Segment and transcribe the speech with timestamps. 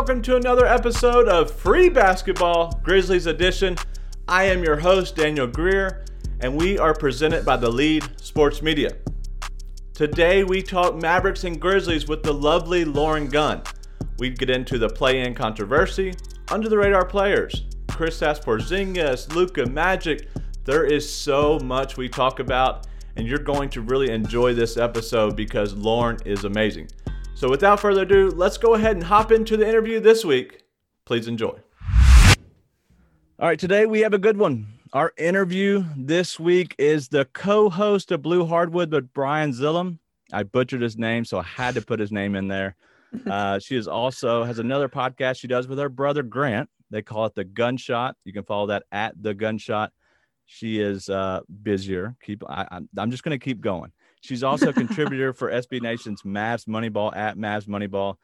[0.00, 3.76] welcome to another episode of Free Basketball Grizzlies Edition.
[4.26, 6.06] I am your host, Daniel Greer,
[6.40, 8.96] and we are presented by the Lead Sports Media.
[9.92, 13.60] Today, we talk Mavericks and Grizzlies with the lovely Lauren Gunn.
[14.18, 16.14] We get into the play in controversy,
[16.50, 20.30] under the radar players, Kristaps Porzingis, Luka Magic.
[20.64, 22.86] There is so much we talk about,
[23.16, 26.88] and you're going to really enjoy this episode because Lauren is amazing.
[27.40, 30.60] So, without further ado, let's go ahead and hop into the interview this week.
[31.06, 31.58] Please enjoy.
[33.38, 34.66] All right, today we have a good one.
[34.92, 40.00] Our interview this week is the co host of Blue Hardwood with Brian Zillum.
[40.30, 42.76] I butchered his name, so I had to put his name in there.
[43.26, 46.68] Uh, she is also has another podcast she does with her brother Grant.
[46.90, 48.14] They call it the Gunshot.
[48.24, 49.90] You can follow that at the Gunshot.
[50.46, 52.14] She is uh, busier.
[52.22, 53.90] Keep I, I'm, I'm just going to keep going.
[54.20, 58.16] She's also a contributor for SB Nation's Mavs Moneyball at Mavs Moneyball.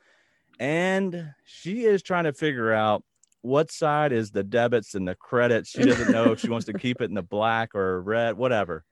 [0.58, 3.02] And she is trying to figure out
[3.42, 5.70] what side is the debits and the credits.
[5.70, 8.84] She doesn't know if she wants to keep it in the black or red, whatever.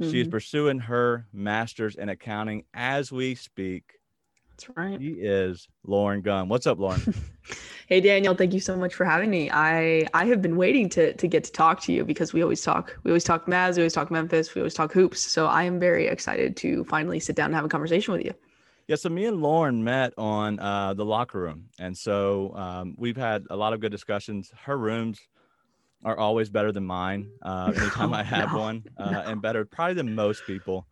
[0.00, 0.10] Mm-hmm.
[0.10, 3.97] She is pursuing her master's in accounting as we speak.
[4.58, 5.00] That's right.
[5.00, 6.48] She is Lauren Gunn.
[6.48, 7.14] What's up, Lauren?
[7.86, 9.48] hey Daniel, thank you so much for having me.
[9.52, 12.62] I I have been waiting to to get to talk to you because we always
[12.62, 12.98] talk.
[13.04, 15.20] We always talk Mavs, we always talk Memphis, we always talk hoops.
[15.20, 18.34] So I am very excited to finally sit down and have a conversation with you.
[18.88, 23.16] Yeah, so me and Lauren met on uh, the locker room, and so um, we've
[23.16, 24.50] had a lot of good discussions.
[24.64, 25.20] Her rooms
[26.04, 27.30] are always better than mine.
[27.42, 29.20] Uh, anytime I have no, one, uh, no.
[29.20, 30.88] and better probably than most people.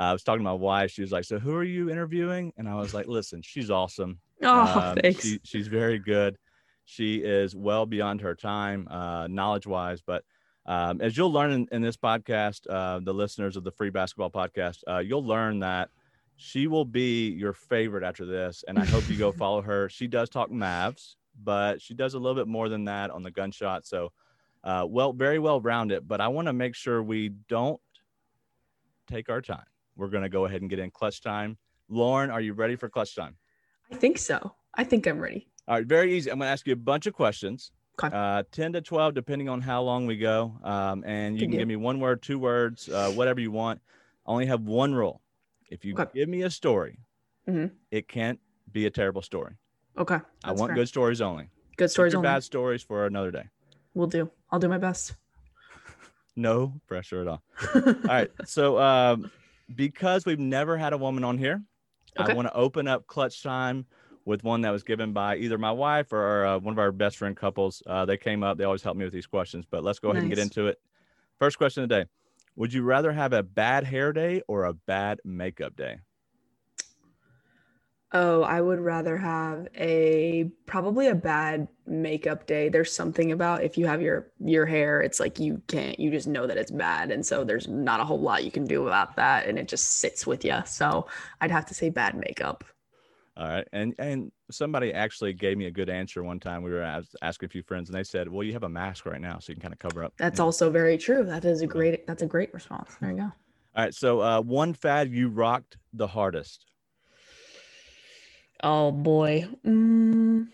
[0.00, 0.90] Uh, I was talking to my wife.
[0.90, 4.18] She was like, "So who are you interviewing?" And I was like, "Listen, she's awesome.
[4.42, 5.22] Oh, um, thanks.
[5.22, 6.38] She, she's very good.
[6.86, 10.00] She is well beyond her time, uh, knowledge-wise.
[10.00, 10.24] But
[10.64, 14.30] um, as you'll learn in, in this podcast, uh, the listeners of the Free Basketball
[14.30, 15.90] Podcast, uh, you'll learn that
[16.36, 18.64] she will be your favorite after this.
[18.66, 19.90] And I hope you go follow her.
[19.90, 23.30] She does talk Mavs, but she does a little bit more than that on the
[23.30, 23.86] gunshot.
[23.86, 24.12] So,
[24.64, 26.08] uh, well, very well rounded.
[26.08, 27.80] But I want to make sure we don't
[29.06, 29.64] take our time
[29.96, 31.58] we're going to go ahead and get in clutch time.
[31.88, 33.36] Lauren, are you ready for clutch time?
[33.92, 34.54] I think so.
[34.74, 35.48] I think I'm ready.
[35.66, 36.30] All right, very easy.
[36.30, 37.72] I'm going to ask you a bunch of questions.
[38.02, 38.16] Okay.
[38.16, 40.56] Uh, 10 to 12, depending on how long we go.
[40.62, 43.80] Um, and you Good can give me one word, two words, uh, whatever you want.
[44.26, 45.20] I only have one rule.
[45.68, 46.06] If you okay.
[46.14, 46.98] give me a story,
[47.48, 47.66] mm-hmm.
[47.90, 48.40] it can't
[48.72, 49.54] be a terrible story.
[49.98, 50.18] Okay.
[50.44, 50.76] I want fair.
[50.76, 51.50] good stories only.
[51.76, 52.26] Good stories only.
[52.26, 53.44] Bad stories for another day.
[53.94, 54.30] We'll do.
[54.50, 55.14] I'll do my best.
[56.36, 57.42] no pressure at all.
[57.74, 58.30] all right.
[58.44, 59.30] So, um,
[59.74, 61.62] because we've never had a woman on here,
[62.18, 62.32] okay.
[62.32, 63.86] I want to open up clutch time
[64.24, 67.16] with one that was given by either my wife or uh, one of our best
[67.16, 67.82] friend couples.
[67.86, 70.22] Uh, they came up, they always help me with these questions, but let's go ahead
[70.22, 70.30] nice.
[70.30, 70.78] and get into it.
[71.38, 72.08] First question of the day
[72.56, 75.98] Would you rather have a bad hair day or a bad makeup day?
[78.12, 82.68] Oh, I would rather have a probably a bad makeup day.
[82.68, 86.26] There's something about if you have your your hair, it's like you can't you just
[86.26, 89.14] know that it's bad and so there's not a whole lot you can do about
[89.14, 90.58] that and it just sits with you.
[90.66, 91.06] So,
[91.40, 92.64] I'd have to say bad makeup.
[93.36, 93.68] All right.
[93.72, 96.62] And and somebody actually gave me a good answer one time.
[96.62, 96.82] We were
[97.22, 99.50] asking a few friends and they said, "Well, you have a mask right now so
[99.50, 101.24] you can kind of cover up." That's also very true.
[101.24, 102.96] That is a great that's a great response.
[103.00, 103.22] There you go.
[103.22, 103.94] All right.
[103.94, 106.66] So, uh, one fad you rocked the hardest.
[108.62, 109.48] Oh boy.
[109.66, 110.48] Mm,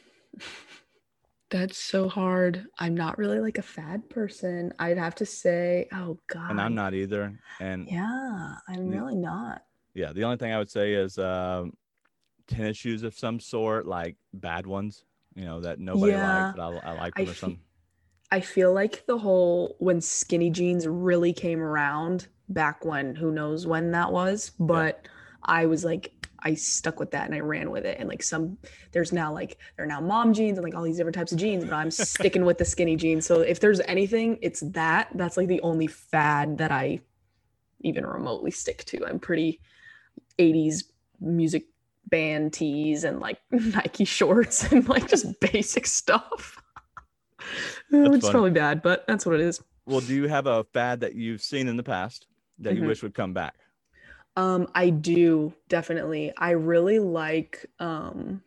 [1.50, 2.67] that's so hard.
[2.78, 4.72] I'm not really like a fad person.
[4.78, 6.50] I'd have to say, oh god.
[6.50, 7.39] And I'm not either.
[7.61, 9.62] And yeah, I'm really not.
[9.95, 11.72] Yeah, the only thing I would say is um,
[12.47, 16.87] tennis shoes of some sort, like bad ones, you know, that nobody yeah, likes, but
[16.87, 17.61] I, I like them I or something.
[18.31, 23.66] I feel like the whole when skinny jeans really came around back when who knows
[23.66, 25.10] when that was, but yeah.
[25.45, 26.13] I was like
[26.47, 27.98] I stuck with that and I ran with it.
[27.98, 28.57] And like some,
[28.93, 31.39] there's now like there are now mom jeans and like all these different types of
[31.39, 33.27] jeans, but I'm sticking with the skinny jeans.
[33.27, 35.09] So if there's anything, it's that.
[35.13, 37.01] That's like the only fad that I
[37.81, 39.04] even remotely stick to.
[39.04, 39.60] I'm pretty
[40.39, 40.84] 80s
[41.21, 41.66] music
[42.07, 46.63] band tees and like Nike shorts and like just basic stuff.
[47.91, 48.31] it's funny.
[48.31, 49.60] probably bad, but that's what it is.
[49.84, 52.28] Well, do you have a fad that you've seen in the past
[52.60, 52.83] that mm-hmm.
[52.84, 53.57] you wish would come back?
[54.36, 56.33] Um, I do definitely.
[56.36, 58.42] I really like um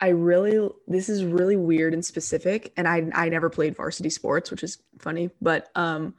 [0.00, 4.50] I really this is really weird and specific and I I never played varsity sports,
[4.50, 6.14] which is funny, but um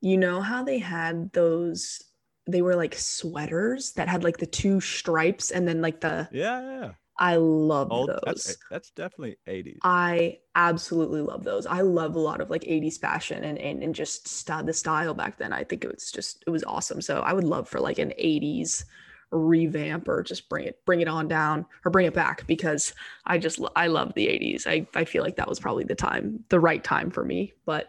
[0.00, 2.02] you know how they had those
[2.46, 6.60] they were like sweaters that had like the two stripes and then like the Yeah,
[6.62, 6.92] yeah.
[7.18, 8.20] I love Old, those.
[8.24, 9.78] That's, that's, definitely 80s.
[9.82, 11.66] I absolutely love those.
[11.66, 15.14] I love a lot of like 80s fashion and and, and just st- the style
[15.14, 15.52] back then.
[15.52, 17.00] I think it was just it was awesome.
[17.00, 18.84] So I would love for like an 80s
[19.30, 22.94] revamp or just bring it bring it on down or bring it back because
[23.26, 24.66] I just I love the 80s.
[24.66, 27.88] I I feel like that was probably the time the right time for me, but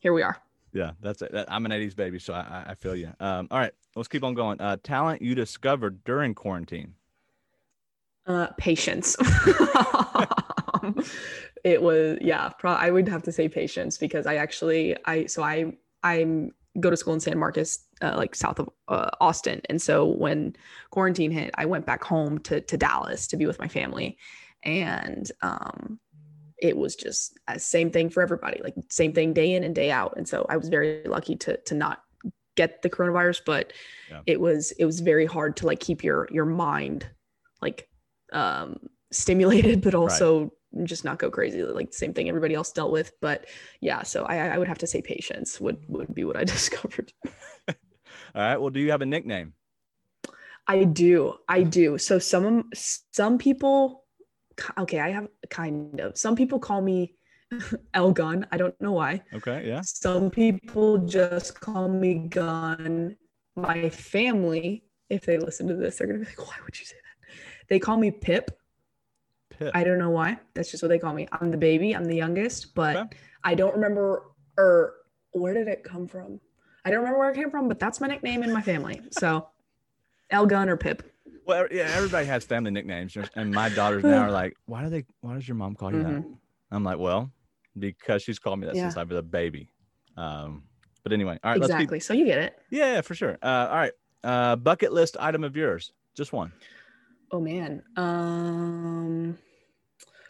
[0.00, 0.36] here we are.
[0.72, 1.32] Yeah, that's it.
[1.48, 3.10] I'm an 80s baby, so I, I feel you.
[3.18, 4.60] Um, all right, let's keep on going.
[4.60, 6.94] Uh, talent you discovered during quarantine.
[8.26, 9.16] Uh, patience.
[11.64, 12.48] it was yeah.
[12.58, 16.50] Pro- I would have to say patience because I actually I so I I'm
[16.80, 20.56] go to school in San Marcos, uh, like south of uh, Austin, and so when
[20.90, 24.18] quarantine hit, I went back home to to Dallas to be with my family,
[24.64, 26.00] and um,
[26.58, 29.90] it was just a same thing for everybody, like same thing day in and day
[29.90, 30.14] out.
[30.16, 32.02] And so I was very lucky to to not
[32.56, 33.72] get the coronavirus, but
[34.10, 34.22] yeah.
[34.26, 37.06] it was it was very hard to like keep your your mind
[37.62, 37.88] like
[38.32, 38.78] um
[39.10, 40.50] stimulated, but also right
[40.84, 43.12] just not go crazy like the same thing everybody else dealt with.
[43.20, 43.46] But
[43.80, 47.12] yeah so i i would have to say patience would would be what i discovered.
[47.68, 47.74] All
[48.34, 49.54] right well do you have a nickname?
[50.66, 51.98] I do i do.
[51.98, 54.04] So some some people
[54.78, 56.18] okay i have kind of.
[56.18, 57.14] Some people call me
[57.94, 58.46] El gun.
[58.50, 59.22] I don't know why.
[59.32, 59.80] Okay yeah.
[59.82, 63.16] Some people just call me gun.
[63.54, 66.96] My family if they listen to this they're gonna be like why would you say
[66.96, 67.05] that
[67.68, 68.50] they call me pip
[69.50, 69.72] Pip.
[69.74, 70.38] I don't know why.
[70.54, 71.28] That's just what they call me.
[71.32, 71.94] I'm the baby.
[71.94, 73.16] I'm the youngest, but okay.
[73.44, 74.24] I don't remember
[74.58, 74.94] or
[75.32, 76.40] where did it come from?
[76.84, 79.00] I don't remember where it came from, but that's my nickname in my family.
[79.10, 79.48] So,
[80.30, 81.10] El Gun or Pip.
[81.46, 85.04] Well, yeah, everybody has family nicknames, and my daughters now are like, "Why do they?
[85.20, 86.14] Why does your mom call you mm-hmm.
[86.14, 86.24] that?"
[86.72, 87.30] I'm like, "Well,
[87.78, 88.82] because she's called me that yeah.
[88.82, 89.70] since I was a baby."
[90.16, 90.64] Um,
[91.02, 92.00] but anyway, all right, exactly.
[92.00, 92.58] so you get it.
[92.70, 93.38] Yeah, for sure.
[93.42, 93.92] Uh, all right,
[94.24, 96.52] uh, bucket list item of yours, just one.
[97.30, 97.82] Oh man.
[97.96, 99.38] Um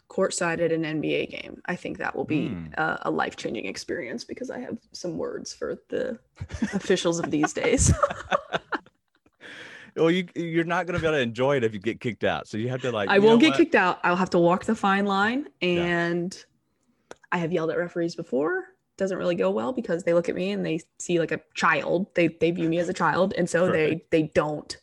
[0.09, 1.61] courtside at an NBA game.
[1.67, 2.73] I think that will be mm.
[2.75, 6.19] a, a life changing experience because I have some words for the
[6.73, 7.93] officials of these days.
[9.97, 12.25] well, you you're not going to be able to enjoy it if you get kicked
[12.25, 12.49] out.
[12.49, 13.09] So you have to like.
[13.09, 13.59] I won't get what?
[13.59, 13.99] kicked out.
[14.05, 17.17] I'll have to walk the fine line, and yeah.
[17.33, 18.65] I have yelled at referees before.
[18.97, 22.07] Doesn't really go well because they look at me and they see like a child.
[22.15, 24.11] They they view me as a child, and so Perfect.
[24.11, 24.77] they they don't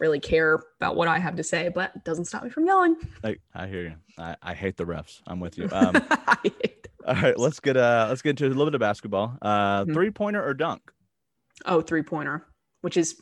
[0.00, 2.96] really care about what I have to say, but it doesn't stop me from yelling.
[3.22, 3.94] I, I hear you.
[4.18, 5.20] I, I hate the refs.
[5.26, 5.68] I'm with you.
[5.80, 5.94] Um,
[7.06, 9.38] all right, let's get uh let's get into a little bit of basketball.
[9.40, 9.94] Uh, mm-hmm.
[9.94, 10.90] three pointer or dunk?
[11.64, 12.46] Oh, three pointer,
[12.82, 13.20] which is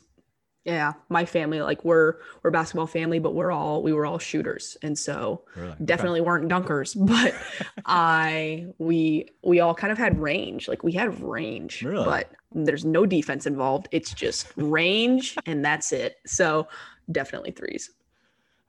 [0.65, 4.77] yeah, my family like we're we're basketball family, but we're all we were all shooters,
[4.81, 5.75] and so really?
[5.83, 6.27] definitely okay.
[6.27, 6.95] weren't dunkers.
[7.07, 7.33] But
[7.85, 12.05] I we we all kind of had range, like we had range, really?
[12.05, 13.87] but there's no defense involved.
[13.91, 16.17] It's just range, and that's it.
[16.25, 16.67] So
[17.11, 17.91] definitely threes.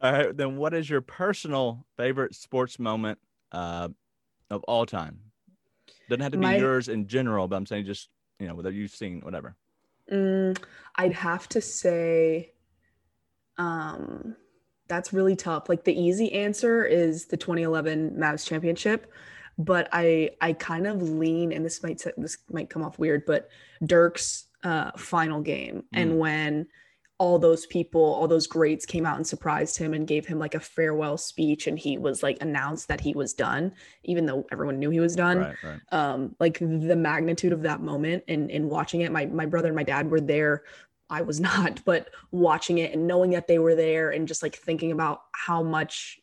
[0.03, 3.19] All right, then what is your personal favorite sports moment
[3.53, 3.89] uh,
[4.51, 5.19] of all time?
[6.09, 8.71] Doesn't have to be my, yours in general, but I'm saying just you know whether
[8.71, 9.57] you've seen whatever.
[10.11, 10.59] Mm,
[10.97, 12.53] I'd have to say,
[13.59, 14.35] um,
[14.89, 15.69] that's really tough.
[15.69, 19.13] Like the easy answer is the 2011 Mavs championship,
[19.59, 23.49] but I I kind of lean, and this might this might come off weird, but
[23.85, 25.85] Dirk's uh, final game, mm.
[25.93, 26.67] and when
[27.21, 30.55] all those people, all those greats came out and surprised him and gave him like
[30.55, 31.67] a farewell speech.
[31.67, 35.15] And he was like announced that he was done, even though everyone knew he was
[35.15, 35.41] done.
[35.41, 35.81] Right, right.
[35.93, 39.77] Um, like the magnitude of that moment and, and watching it, my, my brother and
[39.77, 40.63] my dad were there.
[41.11, 44.57] I was not, but watching it and knowing that they were there and just like
[44.57, 46.21] thinking about how much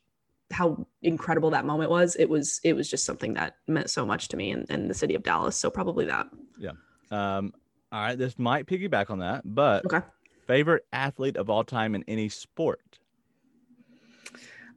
[0.51, 4.30] how incredible that moment was it was it was just something that meant so much
[4.30, 6.25] to me in, in the city of dallas so probably that
[6.58, 6.72] yeah
[7.12, 7.54] um
[7.92, 10.01] all right this might piggyback on that but okay
[10.48, 13.00] Favorite athlete of all time in any sport?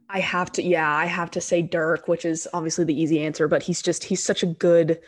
[0.09, 3.47] I have to, yeah, I have to say Dirk, which is obviously the easy answer,
[3.47, 4.99] but he's just he's such a good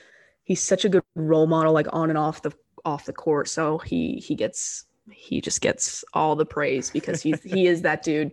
[0.45, 2.53] he's such a good role model, like on and off the
[2.85, 3.49] off the court.
[3.49, 8.01] So he he gets he just gets all the praise because he's he is that
[8.01, 8.31] dude.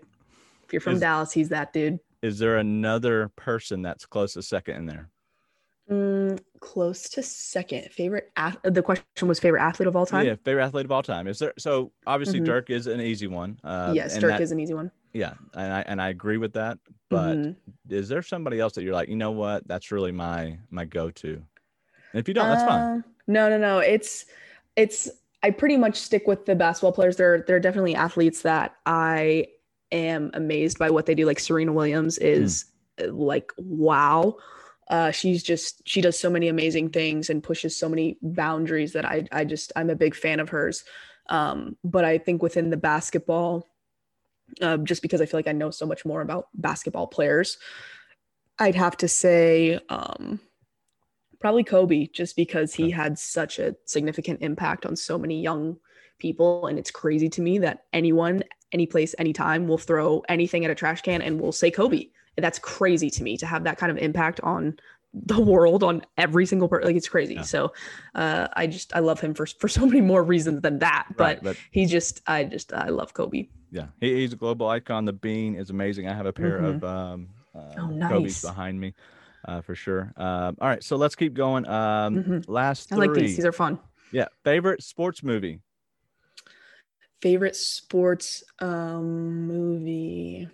[0.65, 1.99] If you're from is, Dallas, he's that dude.
[2.23, 5.09] Is there another person that's close to second in there?
[5.91, 7.91] Mm, close to second.
[7.91, 8.31] Favorite.
[8.37, 10.25] Ath- the question was favorite athlete of all time.
[10.25, 11.27] Yeah, favorite athlete of all time.
[11.27, 11.53] Is there?
[11.59, 12.47] So obviously mm-hmm.
[12.47, 13.59] Dirk is an easy one.
[13.65, 14.93] Uh, yes, Dirk that, is an easy one.
[15.13, 16.79] Yeah, and I and I agree with that.
[17.09, 17.93] But mm-hmm.
[17.93, 19.67] is there somebody else that you're like, you know what?
[19.67, 21.29] That's really my my go to.
[22.13, 23.05] And if you don't, that's uh, fine.
[23.27, 23.79] No, no, no.
[23.79, 24.27] It's
[24.77, 25.09] it's.
[25.43, 27.17] I pretty much stick with the basketball players.
[27.17, 29.47] There, there are definitely athletes that I
[29.93, 31.27] am amazed by what they do.
[31.27, 32.67] Like Serena Williams is
[32.99, 33.11] mm.
[33.13, 34.37] like wow
[34.91, 39.05] uh, she's just she does so many amazing things and pushes so many boundaries that
[39.05, 40.85] I I just I'm a big fan of hers.
[41.29, 43.65] Um, but I think within the basketball,
[44.61, 47.57] uh, just because I feel like I know so much more about basketball players,
[48.59, 50.41] I'd have to say um,
[51.41, 55.79] probably Kobe, just because he had such a significant impact on so many young
[56.21, 59.67] people, and it's crazy to me that anyone any place, anytime.
[59.67, 62.07] We'll throw anything at a trash can and we'll say Kobe.
[62.37, 64.79] That's crazy to me to have that kind of impact on
[65.13, 66.87] the world on every single person.
[66.87, 67.35] Like it's crazy.
[67.35, 67.43] Yeah.
[67.43, 67.73] So
[68.15, 71.09] uh, I just I love him for for so many more reasons than that.
[71.17, 73.49] But, Right, but- he just I just I love Kobe.
[73.73, 75.05] Yeah, he, he's a global icon.
[75.05, 76.07] The bean is amazing.
[76.09, 76.77] I have a pair Mhm.
[76.77, 78.95] of um, uh, Oh, Kobe's behind me,
[79.49, 80.13] uh, for sure.
[80.17, 81.67] Um, all right, so let's keep going.
[81.67, 82.45] Um, Mhm.
[82.47, 83.35] Last I like these.
[83.37, 83.81] These are fun.
[84.13, 85.61] yeah, favorite sports movie.
[87.21, 90.49] Favorite sports um movie.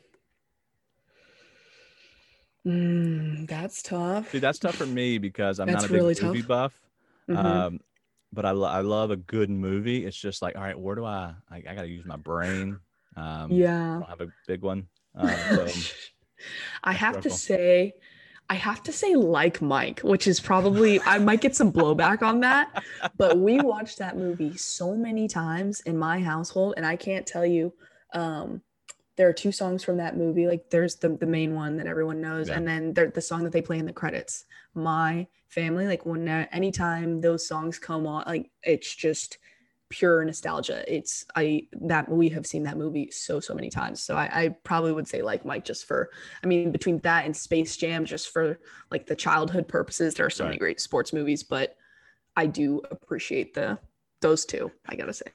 [2.66, 4.30] Mm, that's tough.
[4.32, 6.48] See, that's tough for me because I'm That's not a big really movie tough.
[6.48, 6.80] buff.
[7.28, 7.44] Mhm.
[7.44, 7.80] Um,
[8.32, 10.04] but I, lo- I love a good movie.
[10.04, 11.34] It's just like, all right, where do I?
[11.48, 12.80] I, I got to use my brain.
[13.16, 13.94] Um, I yeah.
[14.00, 14.88] don't have a big one.
[15.14, 15.68] Um, so,
[16.84, 17.94] I have to say,
[18.48, 22.40] I have to say, like Mike, which is probably, I might get some blowback on
[22.40, 22.82] that,
[23.16, 27.44] but we watched that movie so many times in my household, and I can't tell
[27.46, 27.72] you.
[28.14, 28.62] Um,
[29.16, 30.46] there are two songs from that movie.
[30.46, 32.56] Like, there's the, the main one that everyone knows, Yeah.
[32.56, 34.44] and then there, the song that they play in the credits.
[34.74, 39.38] My family, like, when anytime those songs come on, like, it's just
[39.88, 40.84] pure nostalgia.
[40.92, 44.02] It's I that we have seen that movie so so many times.
[44.02, 46.10] So I, I probably would say like Mike just for
[46.42, 48.58] I mean between that and Space Jam just for
[48.90, 50.14] like the childhood purposes.
[50.14, 51.76] There are so many great sports movies, but
[52.36, 53.78] I do appreciate the
[54.20, 54.70] those two.
[54.88, 55.26] I gotta say.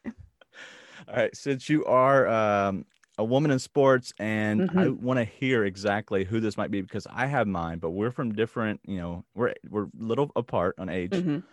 [1.07, 2.85] all right, since you are um,
[3.17, 5.05] a woman in sports, and I Mm-hmm.
[5.05, 8.33] want to hear exactly who this might be because I have mine, but we're from
[8.33, 8.79] different.
[8.85, 11.11] You know, we're we're little apart on age.
[11.13, 11.43] Mhm.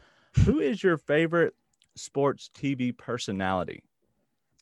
[0.44, 1.54] Who is your favorite
[1.98, 3.82] sports TV personality?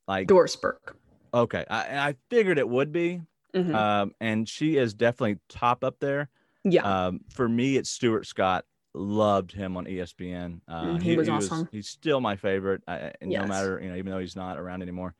[0.09, 0.97] Like, Doris Burke.
[1.35, 3.23] okay, I, I figured it would be,
[3.55, 3.75] Mhm.
[3.75, 6.28] um, and she is definitely top up there.
[6.64, 7.07] yeah.
[7.07, 8.64] Um, for me, it's Stuart Scott.
[8.95, 10.61] Loved him on ESPN.
[10.66, 11.69] Uh, Mm, he was awesome.
[11.71, 14.83] he's still my favorite, I, I- no matter you know, even though he's not around
[14.83, 15.14] anymore.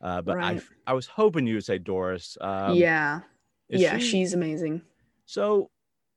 [0.00, 0.62] Uh, but I, Right.
[0.86, 2.36] I was hoping you would say Doris.
[2.40, 3.20] Um, yeah.
[3.68, 4.82] Yeah, she- she's amazing.
[5.26, 5.70] so.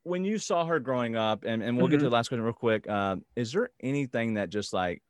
[0.06, 2.52] When you saw her growing up, and, and we'll get to the last question real
[2.52, 2.90] quick.
[2.90, 5.02] Um, is there anything that just like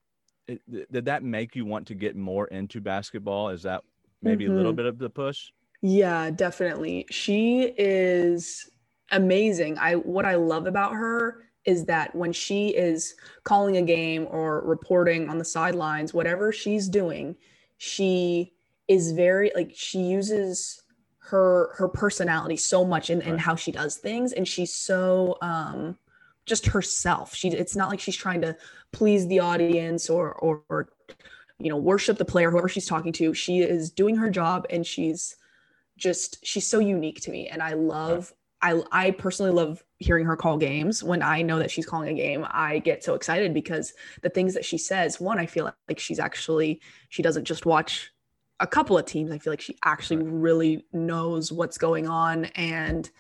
[0.48, 3.50] it, did that make you want to get more into basketball?
[3.50, 3.82] Is that
[4.22, 4.76] maybe a little Mhm.
[4.78, 5.52] bit of the push?
[5.82, 7.06] Yeah, definitely.
[7.10, 8.70] She is
[9.12, 9.78] amazing.
[9.78, 14.62] I what I love about her is that when she is calling a game or
[14.66, 17.36] reporting on the sidelines, whatever she's doing,
[17.78, 18.54] she
[18.88, 20.82] is very like she uses
[21.20, 23.40] her her personality so much in, in Right.
[23.40, 25.98] how she does things and she's so um
[26.46, 27.36] just herself.
[27.36, 28.56] She it's not like she's trying to
[28.92, 30.90] please the audience or or, or
[31.60, 33.34] you know worship the player whoever she's talking to.
[33.34, 35.36] She is doing her job and she's
[35.98, 40.36] just she's so unique to me and i love i i personally love hearing her
[40.36, 43.94] call games when i know that she's calling a game i get so excited because
[44.22, 48.12] the things that she says one i feel like she's actually she doesn't just watch
[48.60, 53.12] a couple of teams i feel like she actually really knows what's going on and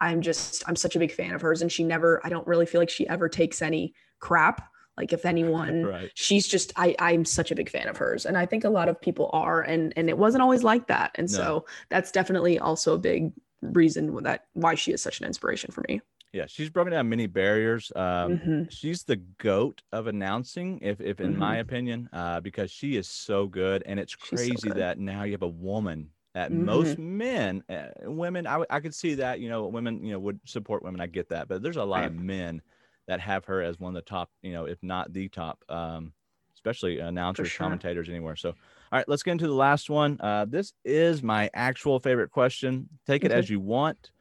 [0.00, 2.66] i'm just i'm such a big fan of hers and she never i don't really
[2.66, 6.10] feel like she ever takes any crap like if anyone Right.
[6.14, 8.88] she's just I I'm such a big fan of hers and I think a lot
[8.88, 11.36] of people are and and it wasn't always like that and No.
[11.36, 15.84] so that's definitely also a big reason that why she is such an inspiration for
[15.88, 16.00] me.
[16.32, 17.90] Yeah, she's broken down many barriers.
[17.96, 18.70] Um, Mhm.
[18.70, 21.60] she's the goat of announcing, if if in my Mhm.
[21.60, 24.76] opinion, uh, because she is so good, and it's She's so crazy good.
[24.78, 26.10] that now you have a woman.
[26.38, 26.64] That Mhm.
[26.64, 29.40] most men, uh, women, I, w- I could see that.
[29.40, 31.00] You know, women, you know, would support women.
[31.00, 32.62] I get that, but there's a lot of men
[33.08, 36.12] that have her as one of the top, you know, if not the top, um,
[36.54, 37.58] especially announcers, sure.
[37.58, 38.36] commentators, anywhere.
[38.36, 38.56] So, all
[38.92, 40.16] right, let's get into the last one.
[40.20, 42.88] Uh, this is my actual favorite question.
[43.06, 43.38] Take it Okay.
[43.38, 44.12] as you want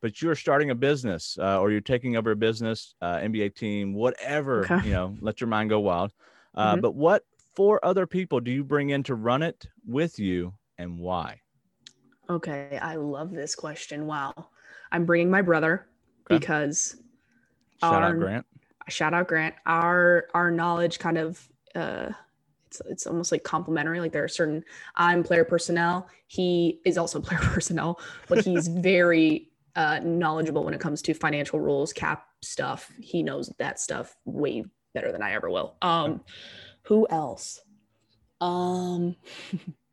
[0.00, 3.94] but you're starting a business uh, or you're taking over a business, uh, NBA team,
[3.94, 4.82] whatever, Okay.
[4.82, 6.12] you know, let your mind go wild.
[6.54, 6.82] Uh, Mhm.
[6.82, 7.24] But what
[7.56, 11.42] four other people do you bring in to run it with you and why?
[12.30, 14.06] Okay, I love this question.
[14.06, 14.32] Wow.
[14.92, 15.86] I'm bringing my brother
[16.30, 16.38] Okay.
[16.38, 16.96] because
[17.80, 18.46] Shout out Our- Grant.
[18.88, 19.54] shout out Grant.
[19.66, 22.10] Our our knowledge kind of uh
[22.66, 24.00] it's it's almost like complementary.
[24.00, 24.64] Like there are certain
[24.96, 26.08] I'm player personnel.
[26.28, 31.60] He is also player personnel, but he's very uh knowledgeable when it comes to financial
[31.60, 32.90] rules, cap stuff.
[33.00, 34.64] He knows that stuff way
[34.94, 35.76] better than I ever will.
[35.82, 36.22] Um
[36.84, 37.60] who else?
[38.40, 39.16] Um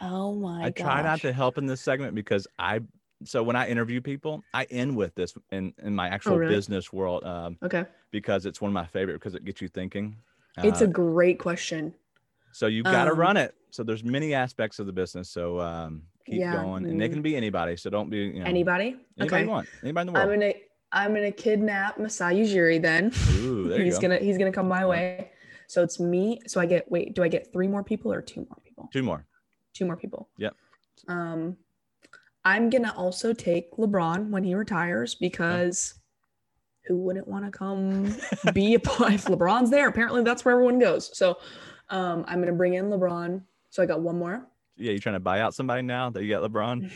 [0.00, 2.80] Oh my I try not to help in this segment because I,
[3.24, 6.54] so when I interview people, I end with this in, in my actual Oh, really?
[6.54, 7.84] business world um, Okay.
[8.10, 10.16] because it's one of my favorite because it gets you thinking.
[10.62, 11.94] It's Uh, a great question.
[12.52, 13.54] So you've got to Um, run it.
[13.70, 15.28] So there's many aspects of the business.
[15.28, 17.12] So um, keep Yeah, going, and they mm.
[17.12, 17.76] can be anybody.
[17.76, 18.96] So don't be you know Anybody?
[19.18, 19.42] anybody okay.
[19.42, 20.30] you want, anybody in the world.
[20.30, 20.52] I'm gonna
[20.92, 23.12] I'm gonna kidnap Masai Ujiri then.
[23.40, 24.00] Ooh, there you he's go.
[24.02, 24.86] gonna he's gonna come my Yeah.
[24.86, 25.30] way.
[25.68, 26.40] So it's me.
[26.46, 28.88] So I get wait, do I get three more people or two more people?
[28.92, 29.26] Two more.
[29.76, 30.28] Two more people.
[30.38, 30.54] Yep.
[31.08, 31.56] Um,
[32.44, 35.94] I'm gonna also take LeBron when he retires because
[36.86, 38.14] who wouldn't want to come
[38.54, 39.88] be a part if LeBron's there?
[39.88, 41.16] Apparently, that's where everyone goes.
[41.16, 41.38] So,
[41.90, 43.42] um, I'm gonna bring in LeBron.
[43.70, 44.46] So I got one more.
[44.76, 46.90] Yeah, you're trying to buy out somebody now that you got LeBron?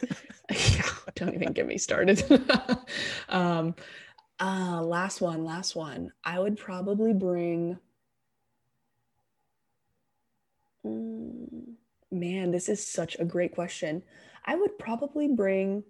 [0.50, 2.22] yeah, don't even get me started.
[3.28, 3.74] um,
[4.40, 6.12] uh, last one, last one.
[6.24, 7.78] I would probably bring.
[10.84, 11.74] Mm,
[12.10, 14.02] man, this is such a great question.
[14.44, 15.82] I would probably bring.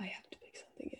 [0.00, 0.90] I have to pick something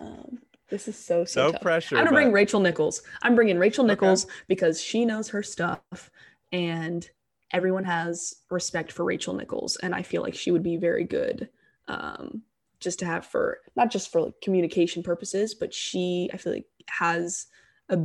[0.00, 0.06] in.
[0.06, 1.60] Um, this is so so, So tough.
[1.62, 1.96] pressure.
[1.96, 3.02] I'm gonna but- bring Rachel Nichols.
[3.22, 3.92] I'm bringing Rachel Okay.
[3.92, 6.10] Nichols because she knows her stuff,
[6.52, 7.08] and
[7.52, 11.48] everyone has respect for Rachel Nichols, and I feel like she would be very good,
[11.88, 12.42] um,
[12.78, 16.66] just to have for not just for like communication purposes, but she I feel like
[16.86, 17.46] has
[17.88, 17.98] a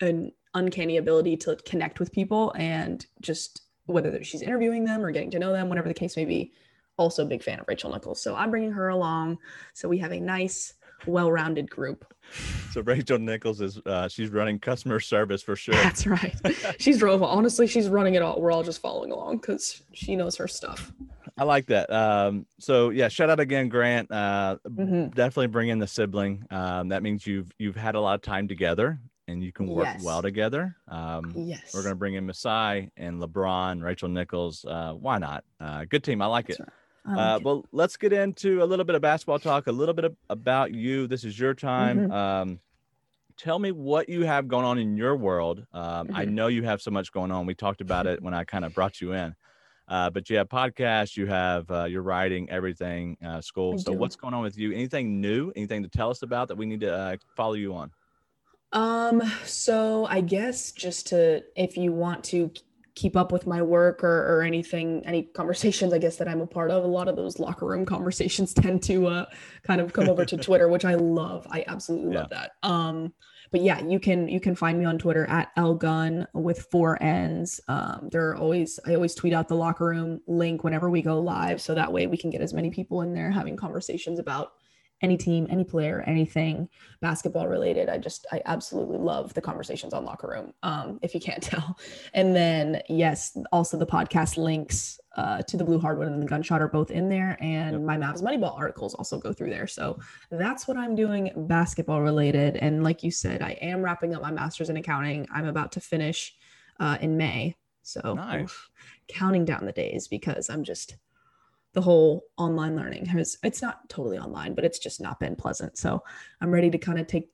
[0.00, 5.30] an uncanny ability to connect with people and just whether she's interviewing them or getting
[5.30, 6.52] to know them, whatever the case may be.
[6.98, 9.38] Also, a big fan of Rachel Nichols, so I'm bringing her along.
[9.74, 10.72] So we have a nice,
[11.06, 12.10] well-rounded group.
[12.72, 15.74] So Rachel Nichols is uh, she's running customer service for sure.
[15.74, 16.34] That's right.
[16.78, 17.22] She's drove.
[17.22, 18.40] Honestly, she's running it all.
[18.40, 20.90] We're all just following along because she knows her stuff.
[21.38, 21.92] I like that.
[21.92, 24.10] Um, so yeah, shout out again, Grant.
[24.10, 25.14] Uh, Mhm.
[25.14, 26.44] Definitely bring in the sibling.
[26.50, 28.98] Um, that means you've you've had a lot of time together
[29.28, 30.02] and you can work Yes.
[30.04, 30.76] well together.
[30.88, 31.72] Um, Yes.
[31.74, 34.64] We're gonna bring in Masai and LeBron, Rachel Nichols.
[34.64, 35.44] Uh, why not?
[35.60, 36.22] Uh, good team.
[36.22, 36.58] I like it.
[36.58, 36.68] That's right.
[37.04, 37.44] I like Uh, it.
[37.44, 40.72] well, let's get into a little bit of basketball talk, a little bit of, about
[40.72, 41.06] you.
[41.06, 42.08] This is your time.
[42.08, 42.12] Mhm.
[42.12, 42.60] Um,
[43.36, 45.66] tell me what you have going on in your world.
[45.72, 46.32] Um, I Mhm.
[46.32, 47.46] know you have so much going on.
[47.46, 49.34] We talked about it when I kind of brought you in.
[49.88, 53.74] Uh, but you have podcasts, you have uh, your writing, everything, uh, school.
[53.74, 53.98] I so do.
[53.98, 54.72] what's going on with you?
[54.72, 55.52] Anything new?
[55.54, 57.92] Anything to tell us about that we need to uh, follow you on?
[58.72, 62.50] Um, so I guess just to if you want to
[62.94, 66.46] keep up with my work or, or anything, any conversations I guess that I'm a
[66.46, 69.26] part of, a lot of those locker room conversations tend to uh
[69.62, 71.46] kind of come over to Twitter, which I love.
[71.50, 72.52] I absolutely love that.
[72.62, 73.12] Um,
[73.52, 77.60] but yeah, you can you can find me on Twitter at lgun with four N's.
[77.68, 81.20] Um, there are always I always tweet out the locker room link whenever we go
[81.20, 84.52] live, so that way we can get as many people in there having conversations about
[85.02, 86.68] any team, any player, anything
[87.02, 87.88] basketball related.
[87.90, 90.54] I just I absolutely love the conversations on locker room.
[90.62, 91.78] Um, if you can't tell.
[92.14, 96.60] And then yes, also the podcast links uh, to the blue hardwood and the gunshot
[96.62, 97.80] are both in there, and Yep.
[97.82, 99.66] my Mavs Moneyball articles also go through there.
[99.66, 99.98] So
[100.30, 102.56] that's what I'm doing basketball related.
[102.56, 105.26] And like you said, I am wrapping up my master's in accounting.
[105.32, 106.34] I'm about to finish
[106.80, 107.56] uh, in May.
[107.82, 108.54] So Nice.
[109.08, 110.96] counting down the days because I'm just
[111.76, 115.76] the whole online learning has it's not totally online, but it's just not been pleasant.
[115.76, 116.02] So
[116.40, 117.28] I'm ready to kind of take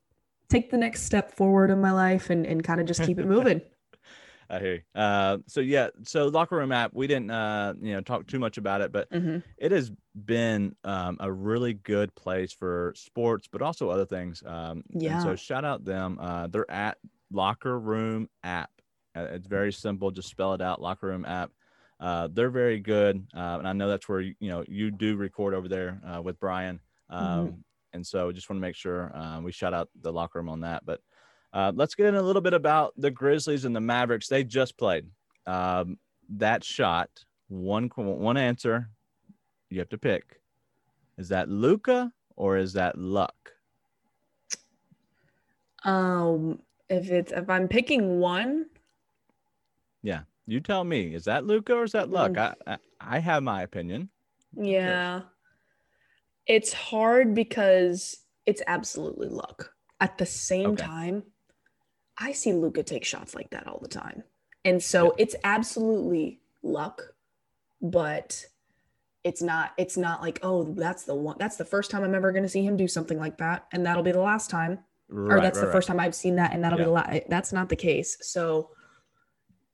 [0.48, 3.26] take the next step forward in my life and, and kind of just keep it
[3.36, 3.62] moving.
[4.50, 5.00] I hear you.
[5.00, 6.92] Uh, so yeah, so locker room app.
[6.92, 9.44] We didn't, uh, you know, talk too much about it, but Mhm.
[9.58, 14.42] it has been um, a really good place for sports, but also other things.
[14.44, 15.18] Um, and Yeah.
[15.18, 16.18] so shout out them.
[16.20, 16.98] Uh, they're at
[17.30, 18.70] Locker Room app.
[19.14, 20.10] Uh, it's very simple.
[20.10, 20.82] Just spell it out.
[20.82, 21.52] Locker Room app.
[22.02, 25.54] Uh, they're very good, uh, and I know that's where you, know you do record
[25.54, 26.80] over there uh, with Brian.
[27.08, 30.48] Um, And so just want to make sure uh, we shout out the locker room
[30.48, 30.84] on that.
[30.84, 31.00] But
[31.52, 34.28] uh, let's get in a little bit about the Grizzlies and the Mavericks.
[34.28, 35.06] They just played.
[35.46, 35.98] Um,
[36.30, 37.10] that shot,
[37.48, 38.88] one one answer,
[39.68, 40.40] you have to pick.
[41.18, 43.36] Is that Luka or is that Luck?
[45.84, 48.66] Um, if it's if I'm picking one,
[50.46, 51.14] You tell me.
[51.14, 52.32] Is that Luka or is that Luck?
[52.32, 52.54] Mm.
[52.66, 54.10] I, I I have my opinion.
[54.54, 55.22] yeah,
[56.46, 59.72] it's hard because it's absolutely luck.
[60.00, 60.84] At the same Okay.
[60.84, 61.22] time,
[62.18, 64.24] I see Luka take shots like that all the time,
[64.64, 67.02] and so it's absolutely luck,
[67.80, 68.44] but
[69.24, 72.32] it's not it's not like oh that's the one that's the first time i'm ever
[72.32, 75.36] going to see him do something like that and that'll be the last time Right,
[75.36, 75.72] or that's right, the right.
[75.72, 76.84] first time I've seen that, and that'll Yeah.
[76.84, 77.20] be the last.
[77.28, 78.16] That's not the case.
[78.22, 78.70] So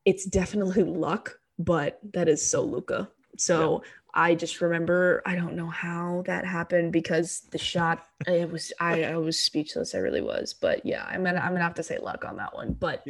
[0.08, 3.10] it's definitely luck, but that is so Luka.
[3.36, 3.82] So
[4.14, 9.04] I just remember I don't know how that happened because the shot it was I,
[9.04, 9.94] I was speechless.
[9.94, 10.54] I really was.
[10.54, 12.72] But yeah, I'm gonna I'm gonna have to say luck on that one.
[12.72, 13.04] But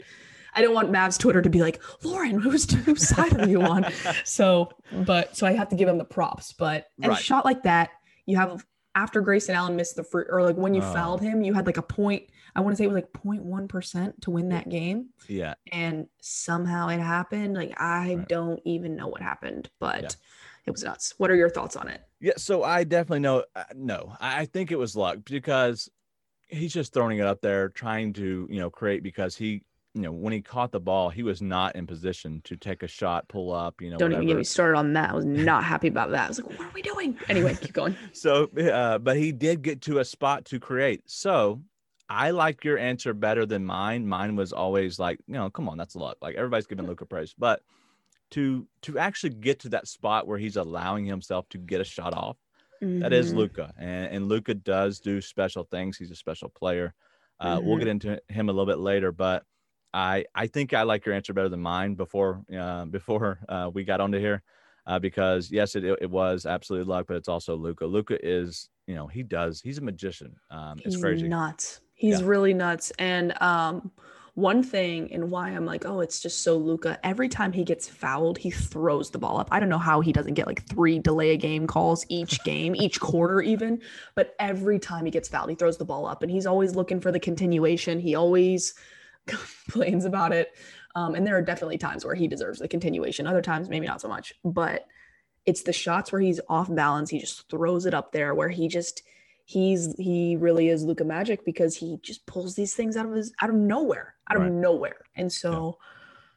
[0.54, 3.87] I don't want Mavs Twitter to be like Lauren, whose whose side are you on?
[4.24, 4.70] So,
[5.06, 6.52] but so I have to give him the props.
[6.52, 7.20] But and Right.
[7.20, 7.90] a shot like that,
[8.26, 10.92] you have after Grayson Allen missed the free, or like when you Oh.
[10.92, 12.24] fouled him, you had like a point.
[12.54, 15.54] I want to say it was like 0.1 percent to win that game, Yeah.
[15.72, 17.54] and somehow it happened.
[17.54, 18.28] Like I Right.
[18.28, 20.08] don't even know what happened, but Yeah.
[20.66, 21.14] it was nuts.
[21.18, 22.02] What are your thoughts on it?
[22.20, 23.44] Yeah, so I definitely know.
[23.54, 25.88] Uh, no, I I think it was luck because
[26.46, 29.62] he's just throwing it up there, trying to you know create because he
[29.94, 32.87] you know, when he caught the ball, he was not in position to take a
[32.87, 33.96] shot, pull up, you know.
[33.96, 34.22] Don't whatever.
[34.22, 35.11] even get me started on that.
[35.11, 36.26] I was not happy about that.
[36.26, 37.18] I was like, what are we doing?
[37.28, 37.96] Anyway, keep going.
[38.12, 41.02] so, uh, but he did get to a spot to create.
[41.06, 41.62] So
[42.08, 44.06] I like your answer better than mine.
[44.06, 46.16] Mine was always like, you know, come on, that's luck.
[46.22, 47.62] Like everybody's giving Luka praise, but
[48.30, 52.14] to to actually get to that spot where he's allowing himself to get a shot
[52.14, 52.36] off,
[52.82, 53.00] mm-hmm.
[53.00, 53.82] that is mm-hmm.
[53.82, 55.96] And, and Luka does do special things.
[55.96, 56.94] He's a special player.
[57.40, 57.66] Uh, mm-hmm.
[57.66, 59.44] We'll get into him a little bit later, but
[59.92, 63.84] I I think I like your answer better than mine before uh, before uh, we
[63.84, 64.42] got onto here.
[64.86, 67.84] Uh, because yes, it, it was absolutely luck, but it's also Luka.
[67.84, 69.60] Luka is, you know, he does.
[69.60, 70.34] He's a magician.
[70.50, 71.28] Um, it's he's crazy.
[71.28, 71.82] nuts.
[71.98, 72.26] He's yeah.
[72.26, 72.92] really nuts.
[72.98, 73.90] And um,
[74.34, 77.00] one thing and why I'm like, oh, it's just so Luka.
[77.02, 79.48] Every time he gets fouled, he throws the ball up.
[79.50, 82.76] I don't know how he doesn't get like three delay a game calls each game,
[82.76, 83.82] each quarter, even.
[84.14, 87.00] But every time he gets fouled, he throws the ball up, and he's always looking
[87.00, 87.98] for the continuation.
[87.98, 88.74] He always
[89.26, 90.52] complains about it.
[90.94, 93.26] Um, and there are definitely times where he deserves the continuation.
[93.26, 94.34] Other times, maybe not so much.
[94.44, 94.87] But
[95.46, 97.11] it's the shots where he's off balance.
[97.11, 99.02] He just throws it up there, where he just
[99.48, 103.32] he's he really is Luka Magic because he just pulls these things out of his
[103.40, 104.46] out of nowhere, out right.
[104.46, 104.98] of nowhere.
[105.16, 105.78] And so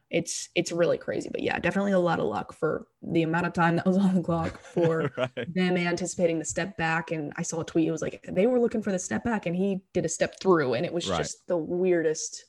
[0.10, 0.20] yeah.
[0.20, 1.28] it's it's really crazy.
[1.30, 4.16] But yeah, definitely a lot of luck for the amount of time that was on
[4.16, 5.54] the clock for right.
[5.54, 7.12] them anticipating the step back.
[7.12, 9.46] And I saw a tweet, it was like they were looking for the step back
[9.46, 11.18] and he did a step through, and it was right.
[11.18, 12.46] just the weirdest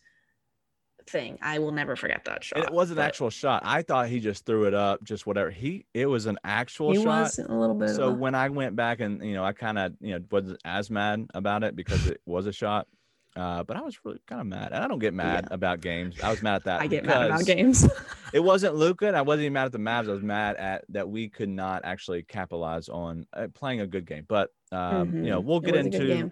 [1.07, 1.38] thing.
[1.43, 2.59] I will never forget that shot.
[2.61, 3.05] It was an but...
[3.05, 3.62] actual shot.
[3.65, 5.51] I thought he just threw it up, just whatever.
[5.51, 7.23] He it was an actual he shot.
[7.23, 7.91] Was a little bit.
[7.91, 8.12] So a...
[8.12, 11.27] when I went back and you know I kind of you know wasn't as mad
[11.35, 12.87] about it because it was a shot.
[13.35, 15.55] Uh, but I was really kind of mad, and I don't get mad yeah.
[15.55, 16.21] about games.
[16.23, 16.83] I was mad at that.
[16.83, 17.88] I get mad about games.
[18.35, 20.09] it wasn't Luka, and I wasn't even mad at the Mavs.
[20.09, 24.05] I was mad at that we could not actually capitalize on uh, playing a good
[24.05, 24.27] game.
[24.29, 25.25] But um, mm-hmm.
[25.25, 26.31] you know, we'll get into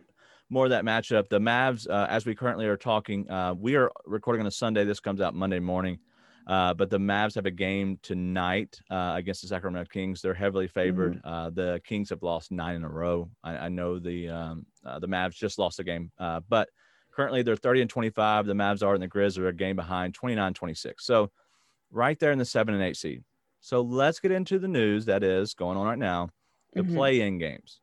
[0.50, 1.28] more of that matchup.
[1.28, 4.84] The Mavs, uh, as we currently are talking, uh, we are recording on a Sunday.
[4.84, 5.98] This comes out Monday morning.
[6.46, 10.20] Uh, but the Mavs have a game tonight uh, against the Sacramento Kings.
[10.20, 11.18] They're heavily favored.
[11.18, 11.28] Mm-hmm.
[11.28, 13.30] Uh, the Kings have lost nine in a row.
[13.44, 16.68] I, I know the um, uh, the Mavs just lost a game, but
[17.12, 18.46] currently they're 30 and 25.
[18.46, 21.06] The Mavs are, and the Grizz are a game behind, 29 26.
[21.06, 21.30] So
[21.92, 23.22] right there in the seven and eight seed.
[23.60, 26.30] So let's get into the news that is going on right now
[26.72, 26.96] the mm-hmm.
[26.96, 27.80] play in games.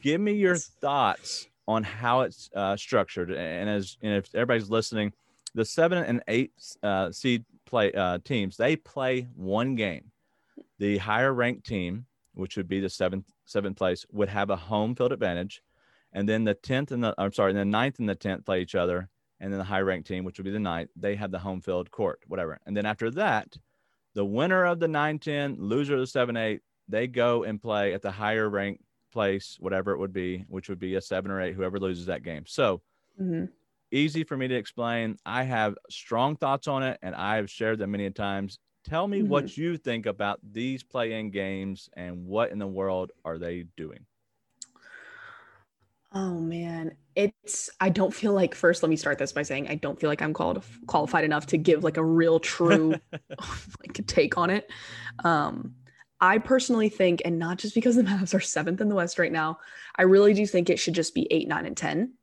[0.00, 3.30] Give me your thoughts on how it's uh, structured.
[3.30, 5.12] And as and if everybody's listening,
[5.54, 6.52] the seven and eight
[6.82, 10.10] uh, seed play uh, teams they play one game.
[10.78, 14.94] The higher ranked team, which would be the seventh seventh place, would have a home
[14.94, 15.62] field advantage,
[16.12, 18.74] and then the tenth and the I'm sorry, the ninth and the tenth play each
[18.74, 19.08] other,
[19.40, 21.60] and then the high ranked team, which would be the ninth, they have the home
[21.60, 22.58] field court, whatever.
[22.66, 23.56] And then after that,
[24.14, 28.10] the winner of the 9-10, loser of the 7-8, they go and play at the
[28.10, 28.82] higher ranked
[29.16, 32.22] place, whatever it would be, which would be a seven or eight, whoever loses that
[32.22, 32.44] game.
[32.46, 32.82] So
[33.18, 33.46] mm-hmm.
[33.90, 35.16] easy for me to explain.
[35.24, 38.58] I have strong thoughts on it and I have shared them many times.
[38.84, 39.30] Tell me mm-hmm.
[39.30, 43.64] what you think about these play in games and what in the world are they
[43.74, 44.04] doing?
[46.12, 49.76] Oh man, it's I don't feel like first let me start this by saying I
[49.76, 52.94] don't feel like I'm qualified qualified enough to give like a real true
[53.80, 54.70] like take on it.
[55.24, 55.74] Um
[56.20, 59.32] I personally think, and not just because the Mavs are seventh in the West right
[59.32, 59.58] now,
[59.96, 62.14] I really do think it should just be eight, nine, and 10.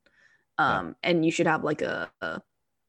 [0.58, 0.96] Um.
[1.04, 2.42] And you should have like a, a,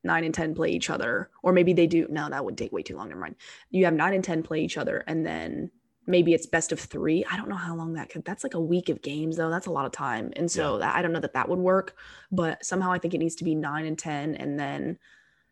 [0.04, 1.30] nine and 10 play each other.
[1.42, 2.06] Or maybe they do.
[2.10, 3.08] No, that would take way too long.
[3.08, 3.36] Never mind.
[3.70, 5.02] You have nine and 10 play each other.
[5.06, 5.70] And then
[6.06, 7.24] maybe it's best of three.
[7.24, 8.24] I don't know how long that could.
[8.24, 9.48] That's like a week of games, though.
[9.48, 10.30] That's a lot of time.
[10.36, 10.80] And so yeah.
[10.80, 11.96] that, I don't know that that would work.
[12.30, 14.34] But somehow I think it needs to be nine and 10.
[14.34, 14.98] And then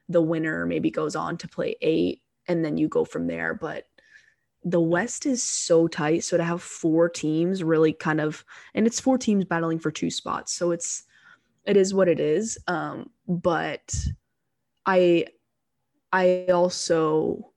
[0.08, 2.20] the winner maybe goes on to play eight.
[2.46, 3.54] And then you go from there.
[3.54, 3.86] But
[4.64, 6.24] the West is so tight.
[6.24, 8.44] So to have four teams really kind of,
[8.74, 10.52] and it's four teams battling for two spots.
[10.52, 11.04] So it's,
[11.64, 12.58] it is what it is.
[12.66, 13.94] Um, but
[14.84, 15.26] I,
[16.12, 17.52] I also,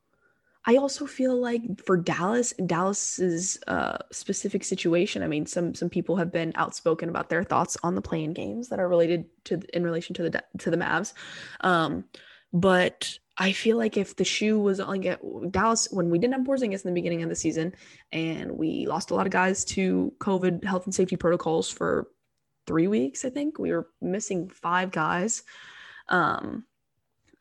[0.67, 5.21] I also feel like for Dallas, Dallas's uh, specific situation.
[5.21, 8.69] I mean, some some people have been outspoken about their thoughts on the play-in games
[8.69, 11.13] that are related to in relation to the to the Mavs.
[11.61, 12.05] Um,
[12.51, 15.19] but I feel like if the shoe was like at
[15.52, 17.74] Dallas when we didn't have Porzingis in the beginning of the season,
[18.12, 22.08] and we lost a lot of guys to COVID health and safety protocols for
[22.65, 25.43] three weeks, I think we were missing five guys.
[26.10, 26.65] Um,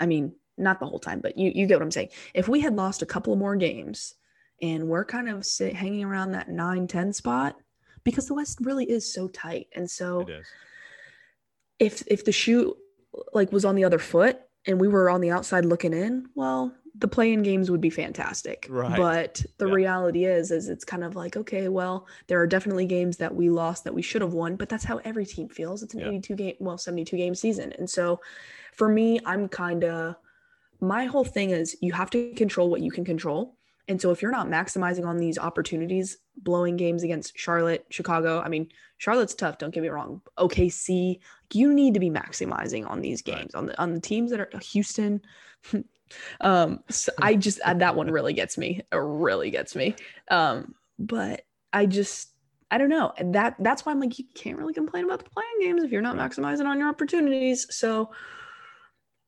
[0.01, 2.11] I mean, not the whole time, but you you get what I'm saying.
[2.35, 4.15] If we had lost a couple more games,
[4.63, 7.57] and we're kind of sit, hanging around that 9-10 spot,
[8.05, 10.27] because the West really is so tight, and so
[11.79, 12.77] if if the shoe
[13.33, 16.73] like was on the other foot and we were on the outside looking in, well,
[16.97, 18.67] the play-in games would be fantastic.
[18.71, 18.97] Right.
[18.97, 19.75] But the yeah.
[19.75, 23.51] reality is, is it's kind of like, okay, well, there are definitely games that we
[23.51, 25.83] lost that we should have won, but that's how every team feels.
[25.83, 26.09] It's an yeah.
[26.09, 27.73] 82 game, well, 72 game season.
[27.79, 28.21] And so
[28.73, 30.17] for me, I'm kind of
[30.81, 33.57] my whole thing is you have to control what you can control.
[33.89, 38.49] And so if you're not maximizing on these opportunities, blowing games against Charlotte, Chicago, I
[38.49, 40.23] mean, Charlotte's tough, don't get me wrong.
[40.39, 41.19] OKC,
[41.55, 43.59] you need to be maximizing on these games right.
[43.59, 45.21] on the on the teams that are Houston.
[46.43, 48.83] um so I just uh, that one really gets me.
[48.93, 49.97] It really gets me.
[50.31, 52.31] Um but I just
[52.71, 53.13] I don't know.
[53.21, 56.03] That that's why I'm like you can't really complain about the play-in games if you're
[56.03, 57.67] not maximizing on your opportunities.
[57.75, 58.11] So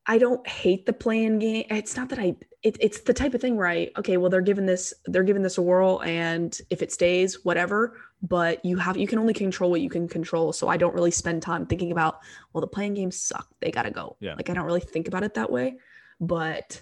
[0.09, 1.65] I don't hate the play-in game.
[1.69, 4.41] It's not that I it, it's the type of thing where I okay, well they're
[4.41, 7.97] giving this they're giving this a whirl and if it stays, whatever.
[8.21, 10.53] But you have you can only control what you can control.
[10.53, 12.19] So I don't really spend time thinking about
[12.53, 13.47] well the play-in games suck.
[13.59, 14.15] They gotta go.
[14.19, 14.35] Yeah.
[14.35, 15.75] Like I don't really think about it that way.
[16.19, 16.81] But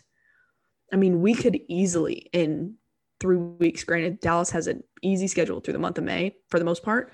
[0.94, 2.76] I mean, we could easily in
[3.20, 3.84] three weeks.
[3.84, 7.12] Granted, Dallas has an easy schedule through the month of May for the most part.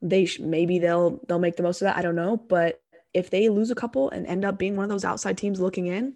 [0.00, 1.96] They sh- maybe they'll they'll make the most of that.
[1.96, 2.80] I don't know, but
[3.14, 5.86] if they lose a couple and end up being one of those outside teams looking
[5.86, 6.14] in,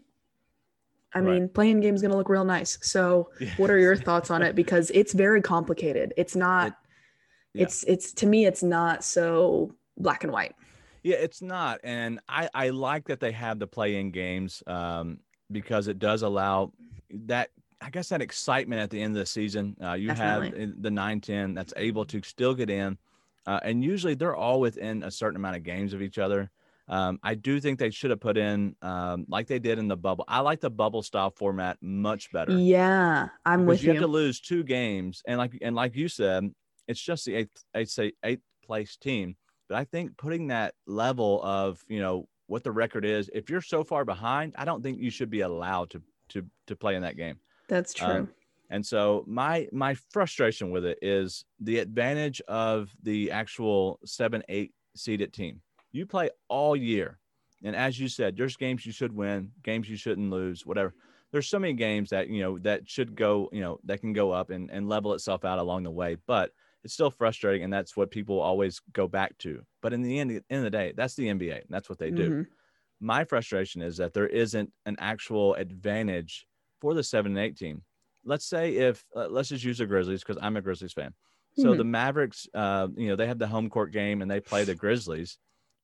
[1.15, 1.41] I right.
[1.41, 2.79] mean, play-in game is going to look real nice.
[2.83, 3.49] So, yeah.
[3.57, 4.55] what are your thoughts on it?
[4.55, 6.13] Because it's very complicated.
[6.19, 6.69] It's not.
[6.69, 6.75] It,
[7.55, 7.63] yeah.
[7.63, 10.55] It's it's to me, it's not so black and white.
[11.03, 15.89] Yeah, it's not, and I I like that they have the play-in games um, because
[15.89, 16.73] it does allow
[17.11, 17.49] that
[17.81, 19.77] I guess that excitement at the end of the season.
[19.83, 20.61] Uh, you Definitely.
[20.61, 22.99] have the nine ten that's able to still get in,
[23.47, 26.51] uh, and usually they're all within a certain amount of games of each other.
[26.89, 29.97] Um, I do think they should have put in um, like they did in the
[29.97, 30.25] bubble.
[30.27, 32.53] I like the bubble style format much better.
[32.53, 33.89] Yeah, I'm with you.
[33.89, 36.51] You have to lose two games, and like and like you said,
[36.87, 39.37] it's just the eighth, I'd say eighth place team.
[39.69, 43.61] But I think putting that level of you know what the record is, if you're
[43.61, 47.03] so far behind, I don't think you should be allowed to to to play in
[47.03, 47.39] that game.
[47.69, 48.07] That's true.
[48.07, 48.29] Um,
[48.71, 54.73] and so my my frustration with it is the advantage of the actual seven eight
[54.97, 55.61] seeded team
[55.93, 57.19] you play all year.
[57.65, 60.95] And as you said, there's games you should win, games you shouldn't lose, whatever.
[61.33, 64.31] There's so many games that, you know, that should go, you know, that can go
[64.31, 66.17] up and, and level itself out along the way.
[66.27, 66.53] But
[66.85, 67.65] it's still frustrating.
[67.65, 69.63] And that's what people always go back to.
[69.83, 71.63] But in the end, end of the day, that's the NBA.
[71.63, 72.31] And that's what they do.
[72.31, 72.43] Mm-hmm.
[73.01, 76.47] My frustration is that there isn't an actual advantage
[76.81, 77.83] for the seven and eight team.
[78.25, 81.13] Let's say if, uh, let's just use the Grizzlies because I'm a Grizzlies fan.
[81.57, 81.79] So mm-hmm.
[81.79, 84.75] the Mavericks, uh, you know, they have the home court game and they play the
[84.75, 85.39] Grizzlies.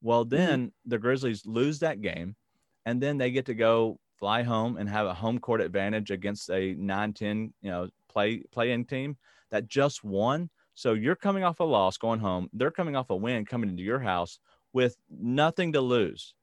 [0.04, 0.36] Well, mm-hmm.
[0.36, 2.36] then the Grizzlies lose that game,
[2.84, 6.50] and then they get to go fly home and have a home court advantage against
[6.50, 9.16] a 9-10, you know, play play-in team
[9.50, 10.50] that just won.
[10.74, 12.48] So you're coming off a loss going home.
[12.52, 14.38] They're coming off a win coming into your house
[14.74, 16.34] with nothing to lose.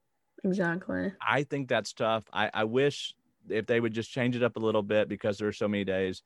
[0.42, 1.12] Exactly.
[1.26, 2.24] I think that's tough.
[2.32, 3.14] I, I wish
[3.48, 5.84] if they would just change it up a little bit because there are so many
[5.84, 6.22] days.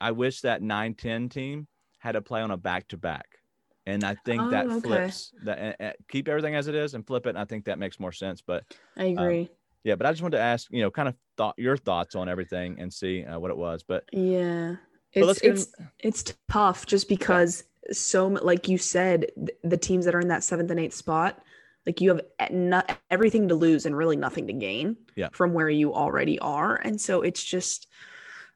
[0.00, 3.38] I wish that 9 10 team had to play on a back to back
[3.86, 4.80] and I think oh, that okay.
[4.80, 7.30] flips that uh, keep everything as it is and flip it.
[7.30, 8.40] And I think that makes more sense.
[8.40, 8.64] But
[8.96, 9.40] I um, agree.
[9.42, 9.48] Um,
[9.84, 12.28] yeah, but I just wanted to ask, you know, kind of thought your thoughts on
[12.28, 13.82] everything and see uh, what it was.
[13.82, 14.76] But yeah,
[15.12, 15.88] it's it's in...
[15.98, 17.92] it's tough just because yeah.
[17.92, 19.26] so like you said,
[19.62, 21.42] the teams that are in that seventh and eighth spot,
[21.84, 25.28] like you have not everything to lose and really nothing to gain yeah.
[25.32, 27.88] from where you already are, and so it's just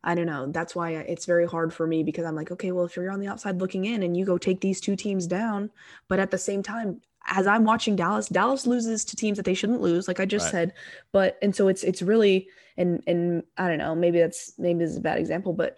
[0.04, 0.46] I don't know.
[0.46, 3.20] That's why it's very hard for me because I'm like, okay, well, if you're on
[3.20, 5.70] the outside looking in and you go take these two teams down,
[6.08, 9.54] but at the same time, as I'm watching Dallas, Dallas loses to teams that they
[9.54, 10.52] shouldn't lose, like I just right.
[10.52, 10.72] said.
[11.12, 14.90] But and so it's it's really and and I don't know, maybe that's maybe this
[14.90, 15.76] is a bad example, but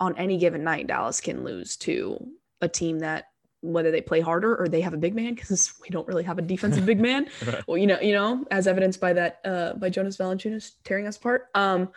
[0.00, 2.26] on any given night, Dallas can lose to
[2.60, 3.26] a team that
[3.60, 6.38] whether they play harder or they have a big man because we don't really have
[6.38, 7.28] a defensive big man.
[7.46, 7.62] right.
[7.66, 11.16] Well, you know, you know, as evidenced by that uh by Jonas Valanciunas tearing us
[11.16, 11.48] apart.
[11.54, 11.90] Um,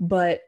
[0.00, 0.40] but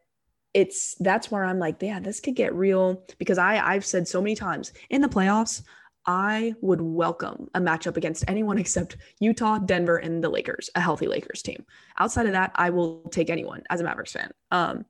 [0.55, 4.21] it's that's where I'm like, yeah, this could get real because I I've said so
[4.21, 5.63] many times in the playoffs,
[6.07, 11.07] I would welcome a matchup against anyone except Utah, Denver, and the Lakers, a healthy
[11.07, 11.65] Lakers team.
[11.99, 14.31] Outside of that, I will take anyone as a Mavericks fan.
[14.51, 14.87] Um,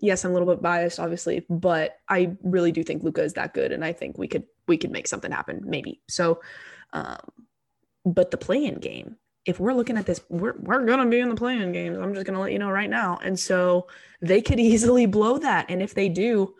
[0.00, 3.54] yes, I'm a little bit biased, obviously, but I really do think Luka is that
[3.54, 6.00] good, and I think we could we could make something happen, maybe.
[6.08, 6.40] So,
[6.94, 7.18] um,
[8.06, 11.28] but the play-in game, if we're looking at this, we're, we're going to be in
[11.28, 11.98] the play-in games.
[11.98, 13.18] I'm just going to let you know right now.
[13.22, 13.86] And so
[14.20, 15.66] they could easily blow that.
[15.68, 16.54] And if they do,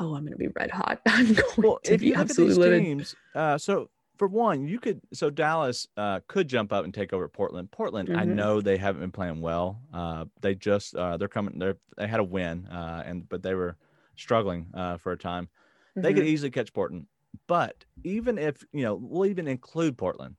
[0.00, 1.00] oh, I'm going to be red hot.
[1.06, 4.28] I'm going well, to if be you absolutely look at these teams, uh, so for
[4.28, 7.70] one, you could, so Dallas uh, could jump up and take over Portland.
[7.70, 8.18] Portland, mm-hmm.
[8.18, 9.80] I know they haven't been playing well.
[9.92, 13.54] Uh, they just, uh, they're coming, they're, they had a win, uh, and, but they
[13.54, 13.76] were
[14.16, 15.44] struggling uh, for a time.
[15.44, 16.02] Mm-hmm.
[16.02, 16.32] They could mm-hmm.
[16.32, 17.06] easily catch Portland.
[17.48, 20.36] But even if, you know, we'll even include Portland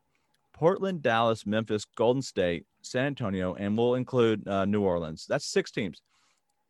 [0.56, 5.26] Portland, Dallas, Memphis, Golden State, San Antonio, and we'll include uh, New Orleans.
[5.28, 6.02] That's six teams.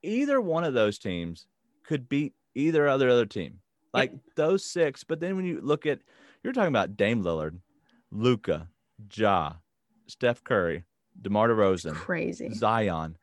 [0.02, 1.46] Either one of those teams
[1.84, 3.60] could beat either other other team.
[3.94, 5.04] Like those six.
[5.04, 6.00] But then when you look at,
[6.44, 7.60] you're talking about Dame Lillard,
[8.12, 8.68] Luka,
[9.14, 9.54] Ja,
[10.08, 10.84] Steph Curry,
[11.22, 13.18] DeMar DeRozan, crazy, Zion.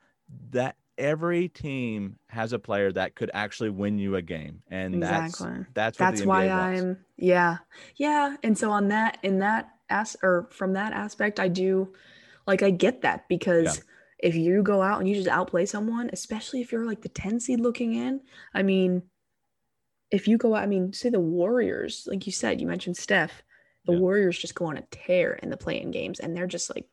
[0.51, 5.49] that every team has a player that could actually win you a game, and exactly.
[5.75, 7.59] that's that's that's why I'm yeah
[7.97, 8.37] yeah.
[8.45, 11.93] And so on that in that as or from that aspect, I do
[12.47, 13.77] like I get that because.
[13.77, 13.83] Yeah.
[14.23, 17.41] If you go out and you just outplay someone, especially if you're like the 10
[17.41, 18.21] seed looking in,
[18.55, 19.03] I mean,
[20.13, 23.43] if you go out, I mean, say the Warriors, like you said, you mentioned Steph,
[23.87, 23.99] the yeah.
[23.99, 26.87] Warriors just go on a tear in the play-in games and they're just like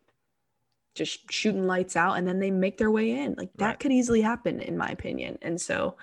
[0.95, 3.35] just shooting lights out and then they make their way in.
[3.37, 3.79] Like that right.
[3.79, 5.37] could easily happen in my opinion.
[5.41, 5.97] And so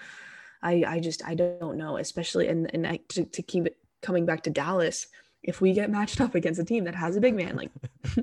[0.62, 4.26] I I just I don't know, especially and and I, to, to keep it coming
[4.26, 5.06] back to Dallas,
[5.46, 7.70] if we get matched up against a team that has a big man, like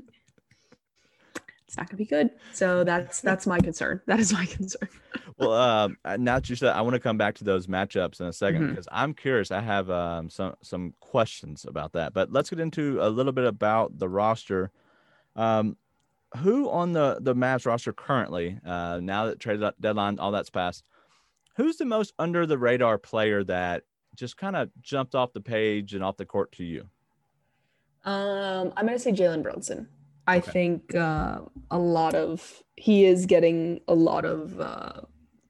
[1.74, 2.30] it's not gonna be good.
[2.54, 4.02] So that's that's my concern.
[4.06, 4.90] That is my concern.
[5.38, 8.28] well, um, now that you said, I want to come back to those matchups in
[8.28, 8.70] a 2nd mm-hmm.
[8.70, 9.50] because I'm curious.
[9.50, 13.46] I have um, some some questions about that, but let's get into a little bit
[13.46, 14.72] about the roster.
[15.36, 15.78] Um,
[16.38, 20.84] who on the the Mavs roster currently, uh, now that trade deadline, all that's passed,
[21.58, 23.84] who's the most under the radar player that
[24.16, 26.88] just kind of jumped off the page and off the court to you?
[28.06, 29.88] Um, I'm gonna say Jalen Brunson.
[30.28, 30.52] I okay.
[30.52, 35.02] think uh, a lot of he is getting a lot of uh,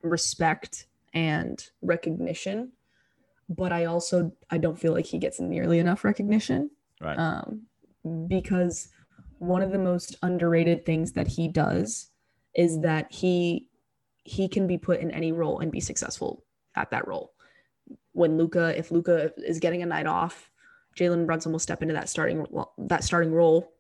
[0.02, 2.72] respect and recognition,
[3.50, 6.70] but I also I don't feel like he gets nearly enough recognition.
[7.02, 7.18] Right.
[7.18, 7.64] Um,
[8.28, 8.90] because
[9.40, 12.10] one of the most underrated things that he does
[12.56, 13.70] is that he
[14.24, 16.44] he can be put in any role and be successful
[16.76, 17.34] at that role.
[18.14, 20.50] When Luka, if Luka is getting a night off,
[20.96, 22.46] Jalen Brunson will step into that starting
[22.78, 23.74] that starting role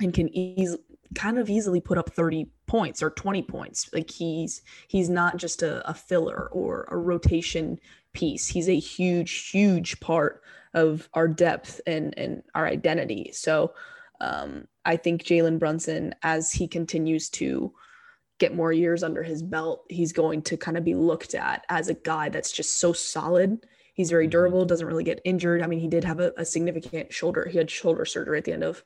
[0.00, 0.82] and can easily
[1.14, 3.90] kind of easily put up 30 points or 20 points.
[3.92, 7.78] Like he's he's not just a, a filler or a rotation
[8.12, 8.46] piece.
[8.46, 10.42] He's a huge, huge part
[10.74, 13.30] of our depth and and our identity.
[13.32, 13.74] So
[14.20, 17.72] um, I think Jalen Brunson, as he continues to
[18.38, 21.88] get more years under his belt, he's going to kind of be looked at as
[21.88, 23.66] a guy that's just so solid.
[24.00, 25.60] He's very durable, doesn't really get injured.
[25.60, 27.46] I mean, he did have a, a significant shoulder.
[27.46, 28.82] He had shoulder surgery at the end of,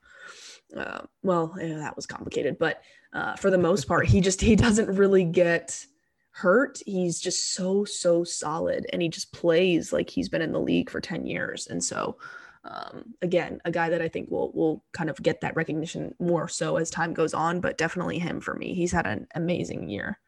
[0.77, 4.57] uh, well, yeah, that was complicated, but uh, for the most part, he just he
[4.57, 5.87] doesn't really get
[6.33, 6.81] hurt.
[6.85, 10.91] He's just so so solid, and he just plays like he's been in the league
[10.91, 11.69] for ten years.
[11.69, 12.19] And so,
[12.65, 16.49] um, again, a guy that I think will will kind of get that recognition more
[16.49, 17.61] so as time goes on.
[17.61, 18.75] But definitely him for me.
[18.75, 20.19] He's had an amazing year.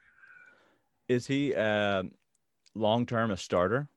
[1.08, 2.04] Is he uh,
[2.76, 3.88] long term a starter?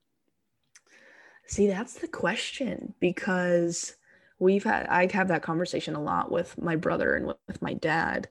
[1.49, 3.95] See, that's the question because
[4.37, 8.29] we've had I have that conversation a lot with my brother and with, my dad,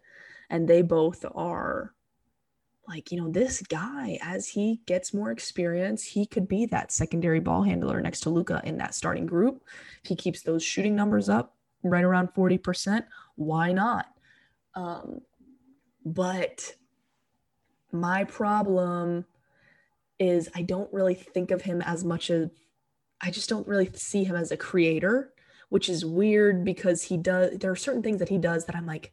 [0.49, 1.93] and they both are
[2.87, 7.41] like, you know, this guy, as he gets more experience, he could be that secondary
[7.41, 9.65] ball handler next to Luka in that starting group.
[10.05, 13.03] If he keeps those shooting numbers up right around 40%,
[13.35, 14.07] why not?
[14.77, 15.23] Um,
[16.05, 16.77] but
[17.91, 19.25] my problem
[20.21, 22.49] is I don't really think of him as much as
[23.21, 25.33] I just don't really see him as a creator,
[25.69, 28.87] which is weird because he does there are certain things that he does that I'm
[28.87, 29.13] like,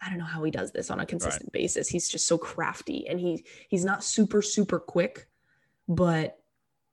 [0.00, 1.62] I don't know how he does this on a consistent right.
[1.62, 1.88] basis.
[1.88, 5.28] He's just so crafty and he he's not super super quick,
[5.88, 6.38] but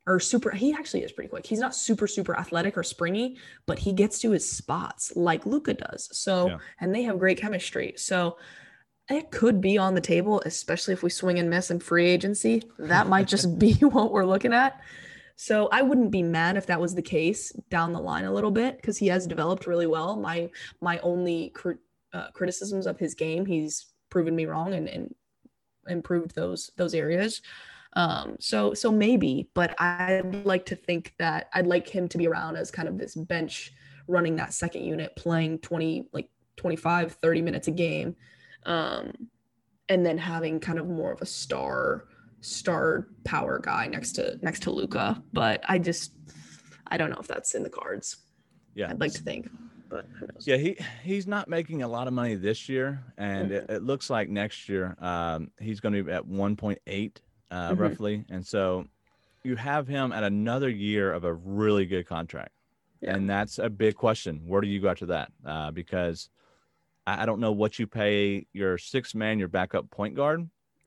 [0.05, 1.45] or super he actually is pretty quick.
[1.45, 5.73] He's not super super athletic or springy, but he gets to his spots like Luka
[5.73, 6.09] does.
[6.17, 6.57] So yeah.
[6.79, 7.93] and they have great chemistry.
[7.97, 8.37] So
[9.09, 12.63] it could be on the table, especially if we swing and miss in free agency.
[12.77, 14.81] That might just be what we're looking at.
[15.37, 18.49] So I wouldn't be mad if that was the case down the line a little
[18.49, 20.17] bit because he has developed really well.
[20.17, 20.49] My
[20.81, 21.73] my only cr-
[22.11, 25.13] uh, criticisms of his game, he's proven me wrong and, and
[25.87, 27.43] improved those those areas.
[27.93, 32.27] Um, so so maybe, but I'd like to think that I'd like him to be
[32.27, 33.71] around as kind of this bench
[34.07, 38.15] running that second unit, playing 20 like 25, 30 minutes a game.
[38.65, 39.29] Um,
[39.87, 42.05] and then having kind of more of a star
[42.41, 46.13] star power guy next to next to Luka, But I just
[46.87, 48.17] I don't know if that's in the cards.
[48.75, 48.89] Yeah.
[48.89, 49.49] I'd like to think
[49.89, 50.05] but
[50.41, 53.71] yeah, he he's not making a lot of money this year, and mm-hmm.
[53.71, 56.77] it, it, looks like next year um, he's going to be at 1.8
[57.49, 57.81] uh, mm-hmm.
[57.81, 58.85] roughly, and so
[59.43, 62.51] you have him at another year of a really good contract,
[63.01, 63.15] yeah.
[63.15, 64.41] and that's a big question.
[64.45, 65.31] Where do you go after that?
[65.45, 66.29] Uh, because
[67.05, 70.41] I, I, don't know what you pay your six man, your backup point guard.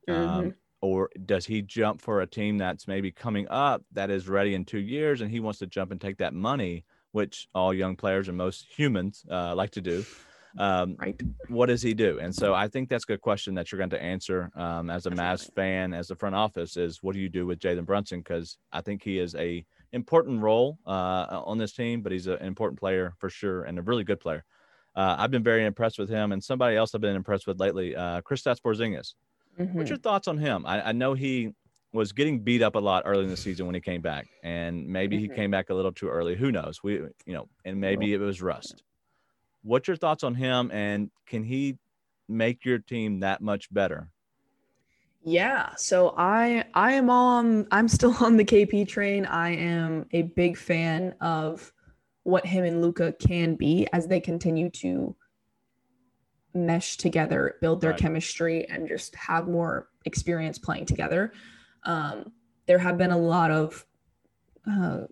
[0.09, 0.49] Um, mm-hmm.
[0.83, 4.65] Or does he jump for a team that's maybe coming up that is ready in
[4.65, 8.29] two years and he wants to jump and take that money which all young players
[8.29, 10.05] and most humans uh, like to do.
[10.59, 11.21] Um, right.
[11.49, 12.19] What does he do?
[12.19, 15.07] And so I think that's a good question that you're going to answer um, as
[15.07, 18.21] a Mavs fan, as the front office, is what do you do with Jalen Brunson?
[18.21, 22.39] Because I think he is a important role uh, on this team, but he's an
[22.39, 24.45] important player for sure and a really good player.
[24.97, 27.95] Uh, I've been very impressed with him, and somebody else I've been impressed with lately,
[27.95, 29.15] uh, Kristaps Porzingis.
[29.73, 29.91] What's Mhm.
[29.91, 30.65] your thoughts on him?
[30.67, 31.55] I, I know he
[31.93, 34.87] was getting beat up a lot early in the season when he came back, and
[34.87, 35.35] maybe he Mhm.
[35.35, 36.37] came back a little too early.
[36.37, 36.83] Who knows?
[36.83, 38.85] We, you know, and maybe it was rust.
[39.63, 41.79] What's your thoughts on him, and can he
[42.29, 44.11] make your team that much better?
[45.23, 49.27] Yeah, so I I am on I'm still on the KP train.
[49.27, 51.73] I am a big fan of
[52.23, 55.17] what him and Luka can be as they continue to
[56.55, 58.01] mesh together, build their Right.
[58.01, 61.33] chemistry and just have more experience playing together.
[61.85, 62.33] Um,
[62.67, 63.85] there have been a lot of
[64.71, 65.03] uh,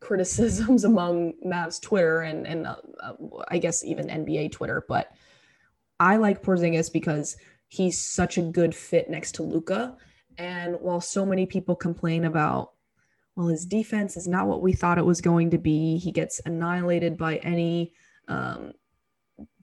[0.00, 3.12] criticisms among Mavs Twitter and and uh, uh,
[3.48, 5.12] I guess even NBA Twitter, but
[6.00, 7.36] I like Porzingis because
[7.68, 9.96] he's such a good fit next to Luka.
[10.38, 12.70] And while so many people complain about,
[13.34, 16.40] well, his defense is not what we thought it was going to be, he gets
[16.44, 17.92] annihilated by any
[18.28, 18.72] um,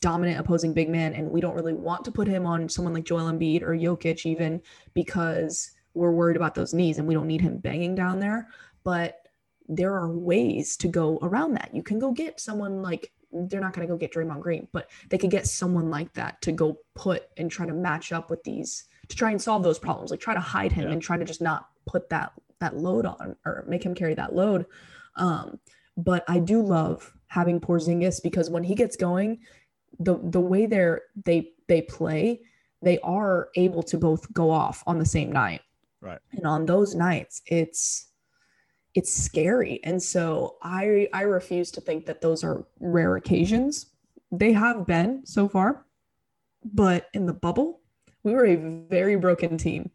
[0.05, 3.05] dominant opposing big man, and we don't really want to put him on someone like
[3.05, 4.61] Joel Embiid or Jokic even
[4.93, 8.47] because we're worried about those knees and we don't need him banging down there.
[8.83, 9.17] But
[9.67, 11.71] there are ways to go around that.
[11.73, 14.91] You can go get someone like they're not going to go get Draymond Green, but
[15.09, 18.43] they could get someone like that to go put and try to match up with
[18.43, 20.11] these to try and solve those problems.
[20.11, 20.91] Like try to hide him Yeah.
[20.93, 24.35] and try to just not put that that load on or make him carry that
[24.35, 24.67] load.
[25.15, 25.59] Um,
[25.97, 29.39] but I do love having Porzingis because when he gets going,
[29.99, 32.41] the the way they're they they play,
[32.81, 35.61] they are able to both go off on the same night.
[36.01, 36.19] Right.
[36.31, 38.07] And on those nights, it's
[38.93, 39.79] it's scary.
[39.83, 43.87] And so I I refuse to think that those are rare occasions.
[44.31, 45.85] They have been so far.
[46.73, 47.81] But in the bubble,
[48.23, 49.91] we were a very broken team.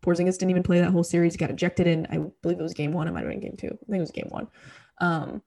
[0.00, 1.34] Porzingis didn't even play that whole series.
[1.34, 3.08] He got ejected in, I believe it was game one.
[3.08, 3.66] It might have been game two.
[3.66, 4.48] I think it was game one.
[5.00, 5.42] Um,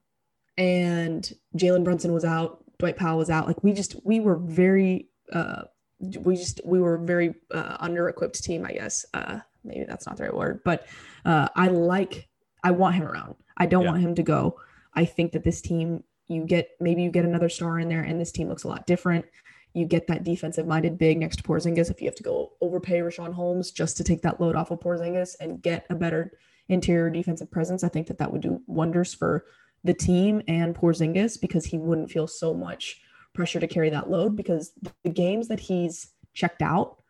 [0.56, 2.61] and Jalen Brunson was out.
[2.82, 3.46] Dwight Powell was out.
[3.46, 5.62] Like we just, we were very, uh,
[6.00, 9.06] we just, we were very uh, under-equipped team, I guess.
[9.14, 10.88] Uh, maybe that's not the right word, but
[11.24, 12.28] uh, I like,
[12.64, 13.36] I want him around.
[13.56, 13.90] I don't Yeah.
[13.92, 14.58] want him to go.
[14.94, 18.20] I think that this team, you get, maybe you get another star in there and
[18.20, 19.26] this team looks a lot different
[19.74, 21.90] you get that defensive minded big next to Porzingis.
[21.90, 24.80] If you have to go overpay Richaun Holmes just to take that load off of
[24.80, 26.32] Porzingis and get a better
[26.68, 29.46] interior defensive presence, I think that that would do wonders for
[29.84, 33.00] the team and Porzingis because he wouldn't feel so much
[33.34, 34.72] pressure to carry that load because
[35.02, 37.02] the games that he's checked out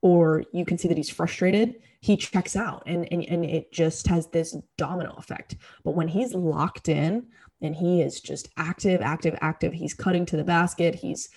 [0.00, 4.06] or you can see that he's frustrated, he checks out and, and, and it just
[4.06, 5.56] has this domino effect.
[5.84, 7.26] But when he's locked in
[7.60, 11.28] and he is just active, active, active, he's cutting to the basket, he's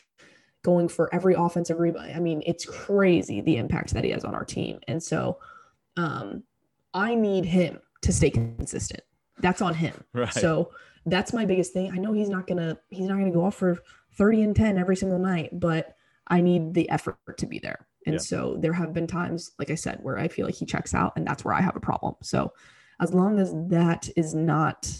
[0.64, 2.12] going for every offensive rebound.
[2.16, 4.80] I mean, it's crazy the impact that he has on our team.
[4.88, 5.40] And so
[5.98, 6.44] um,
[6.94, 9.02] I need him to stay consistent.
[9.42, 9.94] That's on him.
[10.14, 10.34] Right.
[10.34, 10.72] So
[11.06, 11.92] that's my biggest thing.
[11.92, 13.80] I know he's not gonna he's not gonna go off for
[14.18, 15.96] 30 and 10 every single night, but
[16.28, 17.88] I need the effort to be there.
[18.06, 18.20] And Yeah.
[18.20, 21.14] so there have been times, like I said, where I feel like he checks out,
[21.16, 22.16] and that's where I have a problem.
[22.22, 22.54] So
[23.00, 24.92] as long as that is not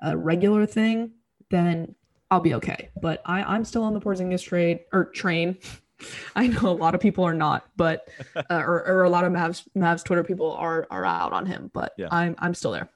[0.00, 1.12] a regular thing,
[1.50, 1.94] then
[2.30, 2.90] I'll be okay.
[3.00, 5.58] But I, I'm still on the Porzingis trade or train.
[6.36, 9.32] I know a lot of people are not, but uh, or, or a lot of
[9.32, 11.70] Mavs Mavs Twitter people are are out on him.
[11.72, 12.08] But Yeah.
[12.10, 12.88] I'm I'm still there.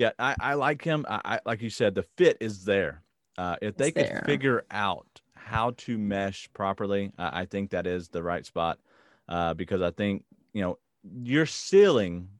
[0.00, 1.04] Yeah, I, I like him.
[1.10, 3.04] I, I like you said, the fit is there.
[3.36, 4.22] Uh, if they It's could there.
[4.24, 8.80] figure out how to mesh properly, I, I think that is the right spot.
[9.28, 10.24] Uh, because I think
[10.54, 10.78] you know
[11.22, 12.30] your ceiling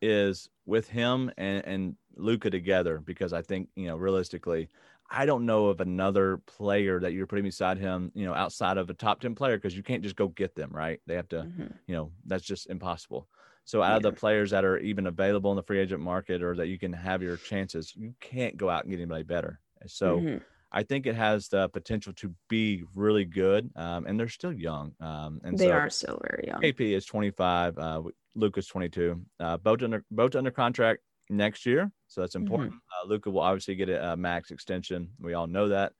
[0.00, 2.98] is with him and and Luka together.
[2.98, 4.70] Because I think you know realistically,
[5.10, 8.10] I don't know of another player that you're putting beside him.
[8.14, 10.70] You know, outside of a top ten player, because you can't just go get them,
[10.72, 10.98] right?
[11.06, 11.78] They have to Mhm.
[11.86, 13.28] you know that's just impossible
[13.64, 16.56] so out of the players that are even available in the free agent market or
[16.56, 19.60] that you can have your chances you can't go out and get anybody better.
[19.86, 20.42] So Mhm.
[20.74, 24.92] i think it has the potential to be really good um, and they're still young
[25.00, 26.60] um, and they so are still very young.
[26.62, 28.02] kp is 25 uh,
[28.34, 32.74] Luka's 22 uh, both under both under contract next year so that's important.
[32.74, 35.92] Uh, Luka will obviously get a, a max extension we all know that.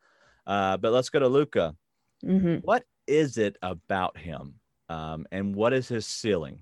[0.47, 1.75] Uh, but let's go to Luka
[2.25, 4.55] hmm what is it about him
[4.89, 6.61] um, and what is his ceiling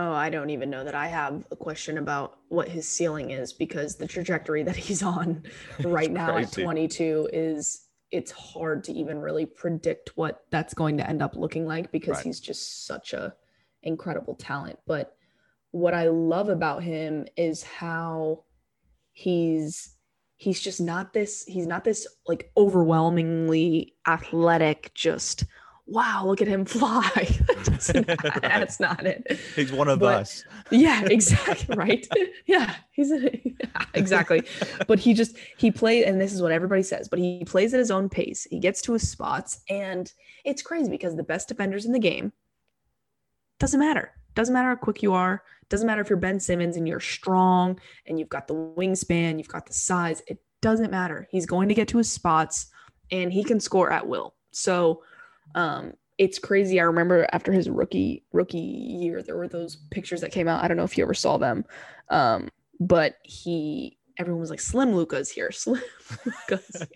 [0.00, 3.52] Oh, I don't even know that I have a question about what his ceiling is
[3.52, 5.42] because the trajectory that he's on
[5.84, 11.10] right now at 22 is it's hard to even really predict what that's going to
[11.10, 12.26] end up looking like because Right.
[12.26, 13.34] he's just such a
[13.82, 14.78] incredible talent.
[14.86, 15.16] But
[15.72, 18.44] what I love about him is how
[19.12, 19.96] he's
[20.36, 25.44] he's just not this he's not this like overwhelmingly athletic just
[25.88, 27.10] wow look at him fly
[27.64, 28.06] that's, not,
[28.42, 30.44] that's not it He's one of But- us.
[30.70, 32.06] yeah exactly right
[32.46, 34.42] yeah he's a, yeah, exactly
[34.86, 37.78] but he just he plays, and this is what everybody says but he plays at
[37.80, 40.12] his own pace he gets to his spots and
[40.44, 42.32] it's crazy because the best defenders in the game
[43.58, 44.12] doesn't matter.
[44.34, 45.42] Doesn't matter how quick you are.
[45.68, 49.48] Doesn't matter if you're Ben Simmons and you're strong and you've got the wingspan, you've
[49.48, 50.22] got the size.
[50.28, 51.26] It doesn't matter.
[51.30, 52.66] He's going to get to his spots
[53.10, 54.34] and he can score at will.
[54.52, 55.02] So
[55.54, 56.80] um, it's crazy.
[56.80, 60.62] I remember after his rookie rookie year, there were those pictures that came out.
[60.62, 61.64] I don't know if you ever saw them,
[62.10, 62.48] um,
[62.80, 65.82] but he everyone was like, "Slim Luka's here, Slim
[66.24, 66.86] Luka's."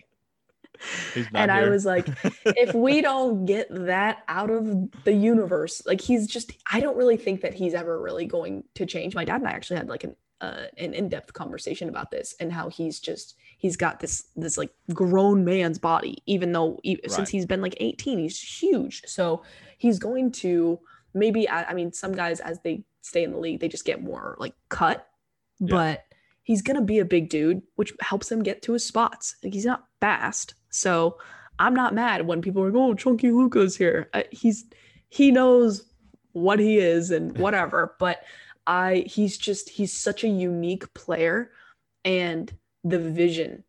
[1.33, 2.07] and I was like,
[2.45, 7.17] if we don't get that out of the universe, like he's just, I don't really
[7.17, 9.15] think that he's ever really going to change.
[9.15, 12.51] My dad and I actually had like an uh, an in-depth conversation about this and
[12.51, 17.11] how he's just he's got this this like grown man's body even though he, right.
[17.11, 19.03] since he's been like 18 he's huge.
[19.05, 19.41] So
[19.77, 20.79] he's going to
[21.13, 24.03] maybe I, I, mean some guys as they stay in the league they just get
[24.03, 25.07] more like cut.
[25.59, 25.67] Yeah.
[25.69, 26.03] but
[26.41, 29.37] he's gonna be a big dude which helps him get to his spots.
[29.45, 30.55] Like he's not fast.
[30.69, 31.17] So
[31.59, 34.09] i'm not mad when people are like oh chunky Luka's here.
[34.13, 34.65] Uh, he's
[35.07, 35.85] he knows
[36.33, 37.95] what he is and whatever.
[37.97, 38.23] But
[38.67, 41.51] I he's just he's such a unique player
[42.05, 42.51] and
[42.83, 43.63] the vision.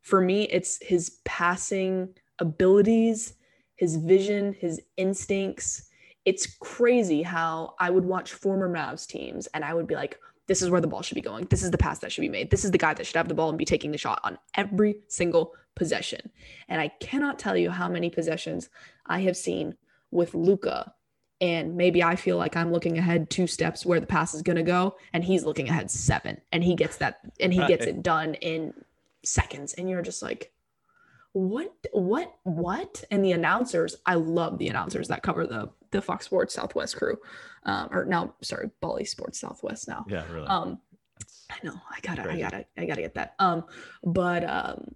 [0.00, 3.34] For me, it's his passing abilities,
[3.76, 5.88] his vision, his instincts.
[6.24, 10.18] It's crazy how I would watch former Mavs teams and I would be like,
[10.48, 11.46] this is where the ball should be going.
[11.46, 12.50] This is the pass that should be made.
[12.50, 14.38] This is the guy that should have the ball and be taking the shot on
[14.56, 16.30] every single possession.
[16.68, 18.68] And I cannot tell you how many possessions
[19.06, 19.76] I have seen
[20.10, 20.94] with Luka
[21.42, 24.56] and maybe I feel like I'm looking ahead two steps where the pass is going
[24.56, 27.68] to go and he's looking ahead seven and he gets that and he right.
[27.68, 28.72] gets it done in
[29.24, 30.52] seconds and you're just like
[31.32, 36.26] what what what and the announcers I love the announcers that cover the the Fox
[36.26, 37.16] Sports Southwest crew
[37.64, 40.78] um or now sorry Bally Sports Southwest now yeah really um
[41.50, 42.44] I know I gotta crazy.
[42.44, 43.64] I gotta I gotta get that um
[44.04, 44.94] but um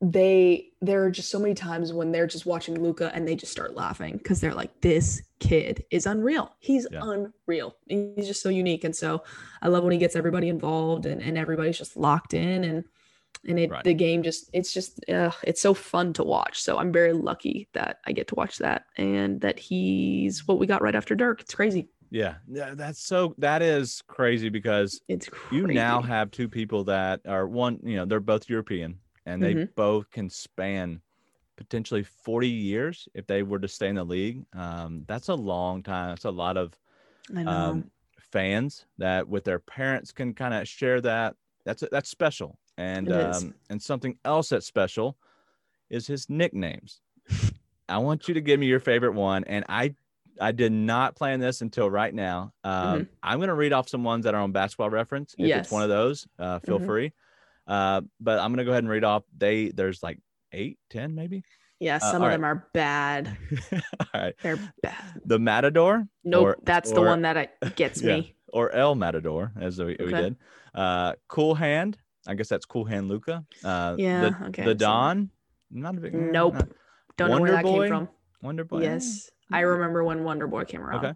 [0.00, 3.52] they there are just so many times when they're just watching Luka and they just
[3.52, 6.54] start laughing because they're like, this kid is unreal.
[6.58, 7.00] He's yeah.
[7.02, 7.76] unreal.
[7.86, 8.84] He's just so unique.
[8.84, 9.22] And so
[9.60, 12.84] I love when he gets everybody involved and, and everybody's just locked in and
[13.46, 13.84] and it right.
[13.84, 16.62] the game just it's just uh, it's so fun to watch.
[16.62, 20.66] So I'm very lucky that I get to watch that and that he's what we
[20.66, 21.42] got right after Dirk.
[21.42, 21.88] It's crazy.
[22.10, 25.56] Yeah, yeah, that's so that is crazy because it's crazy.
[25.56, 29.54] you now have two people that are one, you know, they're both European and they
[29.54, 29.72] mm-hmm.
[29.74, 31.00] both can span
[31.56, 34.44] potentially 40 years if they were to stay in the league.
[34.54, 36.10] Um, that's a long time.
[36.10, 36.76] That's a lot of
[37.36, 41.36] um, fans that with their parents can kind of share that.
[41.64, 42.58] That's that's special.
[42.78, 45.18] And um, and something else that's special
[45.90, 47.02] is his nicknames.
[47.88, 49.94] I want you to give me your favorite one, and I
[50.40, 52.52] I did not plan this until right now.
[52.64, 53.02] Um, mm-hmm.
[53.22, 55.34] I'm going to read off some ones that are on Basketball Reference.
[55.38, 55.64] If yes.
[55.64, 56.86] it's one of those, uh, feel mm-hmm.
[56.86, 57.12] free.
[57.70, 59.22] Uh, but I'm gonna go ahead and read off.
[59.38, 60.18] They there's like
[60.52, 61.44] eight, ten, maybe.
[61.78, 62.30] Yeah, uh, some uh, of right.
[62.32, 63.36] them are bad.
[63.72, 63.80] all
[64.12, 65.22] right, they're bad.
[65.24, 66.04] The Matador.
[66.24, 68.34] Nope, or, that's or, the one that gets yeah, me.
[68.52, 70.04] Or El Matador, as we, okay.
[70.04, 70.36] we did.
[70.74, 71.96] Uh, cool Hand.
[72.26, 73.44] I guess that's Cool Hand Luka.
[73.64, 74.20] Uh, yeah.
[74.20, 74.64] The, okay.
[74.64, 75.30] The Don.
[75.70, 76.12] Not a big.
[76.12, 76.54] Nope.
[76.54, 76.68] Not,
[77.16, 77.82] Don't Wonder know where that Boy?
[77.82, 78.08] came from.
[78.42, 78.82] Wonder Boy.
[78.82, 81.04] Yes, I remember when Wonder Boy came around.
[81.04, 81.14] Okay.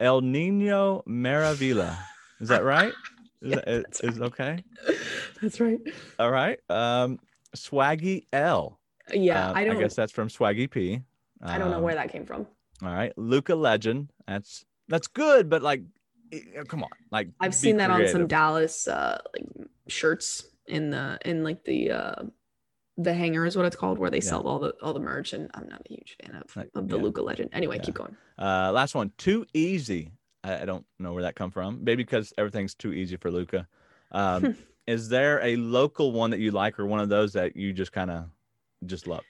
[0.00, 1.96] El Nino Maravilla.
[2.40, 2.92] Is that right?
[3.42, 4.26] Is, yeah, that, is, right.
[4.26, 4.64] okay?
[5.42, 5.80] That's right.
[6.18, 6.58] All right.
[6.68, 7.18] Um,
[7.54, 8.78] Swaggy L.
[9.12, 9.76] Yeah, uh, I don't.
[9.76, 10.94] I guess that's from Swaggy P.
[10.94, 11.02] Um,
[11.42, 12.46] I don't know where um, that came from.
[12.82, 14.10] All right, Luka Legend.
[14.26, 15.82] That's that's good, but like,
[16.66, 19.46] come on, like I've seen that on some Dallas uh like
[19.86, 22.22] shirts in the in like the uh
[22.98, 24.24] the hanger is what it's called where they yeah.
[24.24, 26.96] sell all the all the merch and i'm not a huge fan of, of the
[26.96, 27.02] yeah.
[27.02, 27.82] luka legend anyway yeah.
[27.82, 30.10] keep going uh last one too easy
[30.46, 31.82] I, I don't know where that come from.
[31.82, 33.66] Maybe because everything's too easy for Luka.
[34.12, 37.72] Um, is there a local one that you like, or one of those that you
[37.72, 38.26] just kind of
[38.86, 39.24] just love?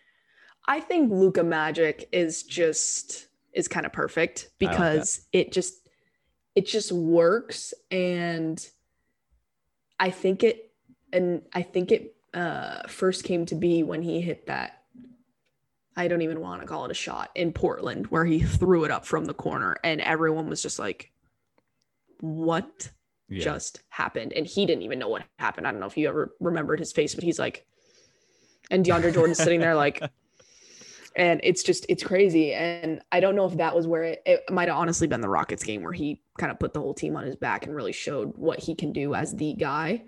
[0.67, 5.89] I think Luka Magic is just is kind of perfect because like it just
[6.55, 8.69] it just works and
[9.99, 10.73] I think it
[11.13, 14.76] and I think it uh first came to be when he hit that
[15.97, 18.91] I don't even want to call it a shot in Portland where he threw it
[18.91, 21.11] up from the corner and everyone was just like,
[22.21, 22.91] what
[23.29, 23.43] yeah.
[23.43, 24.35] just happened?
[24.35, 25.67] And he didn't even know what happened.
[25.67, 27.67] I don't know if you ever remembered his face, but he's like,
[28.71, 30.03] and DeAndre Jordan's sitting there like,
[31.17, 32.53] and it's just, it's crazy.
[32.53, 35.31] And I don't know if that was where it, it might have honestly been the
[35.31, 37.93] Rockets game where he kind of put the whole team on his back and really
[37.93, 40.03] showed what he can do as the guy.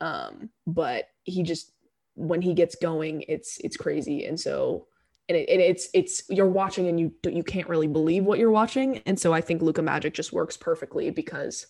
[0.00, 1.72] Um, but he just,
[2.14, 4.24] when he gets going, it's, it's crazy.
[4.24, 4.86] And so,
[5.28, 8.98] and, it, it's it's you're watching and you you can't really believe what you're watching.
[9.06, 11.66] And so i think Luka magic just works perfectly because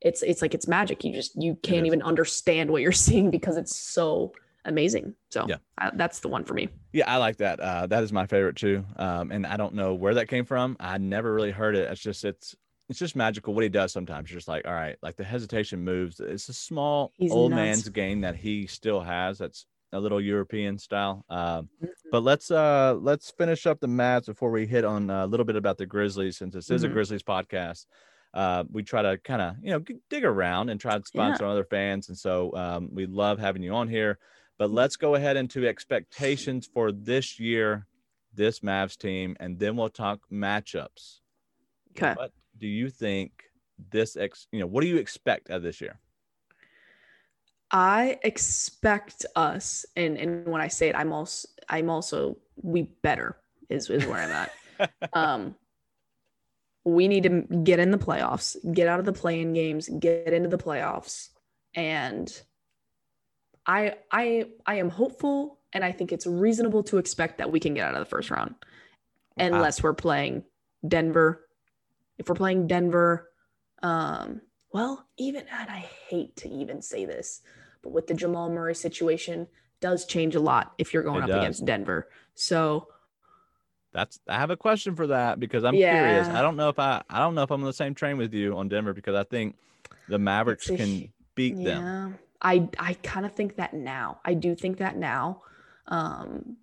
[0.00, 1.04] it's it's like it's magic.
[1.04, 4.32] You just you can't even understand what you're seeing because it's so
[4.64, 5.14] amazing.
[5.30, 5.56] So yeah.
[5.78, 6.68] I, that's the one for me.
[6.92, 7.60] Yeah i like that.
[7.60, 8.84] Uh, that is my favorite too.
[8.96, 10.76] Um, and i don't know where that came from.
[10.80, 11.90] I never really heard it.
[11.90, 12.56] It's just it's
[12.88, 14.30] it's just magical what he does sometimes.
[14.30, 16.20] You're just like, all right, like the hesitation moves.
[16.20, 17.58] It's a small He's old nuts.
[17.58, 19.38] man's game that he still has.
[19.38, 21.24] That's a little European style.
[21.30, 21.68] Mhm.
[22.10, 25.56] but let's uh let's finish up the Mavs before we hit on a little bit
[25.56, 26.92] about the Grizzlies, since this is a Mhm.
[26.94, 27.86] Grizzlies podcast.
[28.34, 31.64] Uh, we try to kind of you know dig around and try to sponsor other
[31.64, 34.18] fans, and so um, we love having you on here.
[34.58, 37.86] But let's go ahead into expectations for this year,
[38.34, 41.20] this Mavs team, and then we'll talk matchups.
[41.92, 42.12] Okay.
[42.14, 43.44] What do you think
[43.90, 44.46] this ex?
[44.52, 45.98] You know, what do you expect of this year?
[47.70, 53.36] I expect us, and and when I say it, I'm also I'm also we better
[53.68, 54.92] is is where I'm at.
[55.12, 55.54] um,
[56.84, 60.48] we need to get in the playoffs, get out of the play-in games, get into
[60.48, 61.28] the playoffs,
[61.74, 62.42] and
[63.66, 67.74] I I I am hopeful, and I think it's reasonable to expect that we can
[67.74, 68.54] get out of the first round,
[69.36, 69.46] Wow.
[69.46, 70.44] unless we're playing
[70.86, 71.46] Denver.
[72.16, 73.30] If we're playing Denver,
[73.82, 74.40] um,
[74.72, 77.42] well, even and I hate to even say this,
[77.82, 79.46] but with the Jamal Murray situation,
[79.80, 81.38] does change a lot if you're going It up does.
[81.38, 82.08] against Denver.
[82.34, 82.88] So
[83.92, 86.28] That's I have a question for that because I'm curious.
[86.28, 88.34] I don't know if I I don't know if I'm on the same train with
[88.34, 89.56] you on Denver because I think
[90.08, 92.18] the Mavericks a can beat them.
[92.40, 94.20] I I kind of think that now.
[94.24, 95.42] I do think that now.
[95.86, 96.56] Um,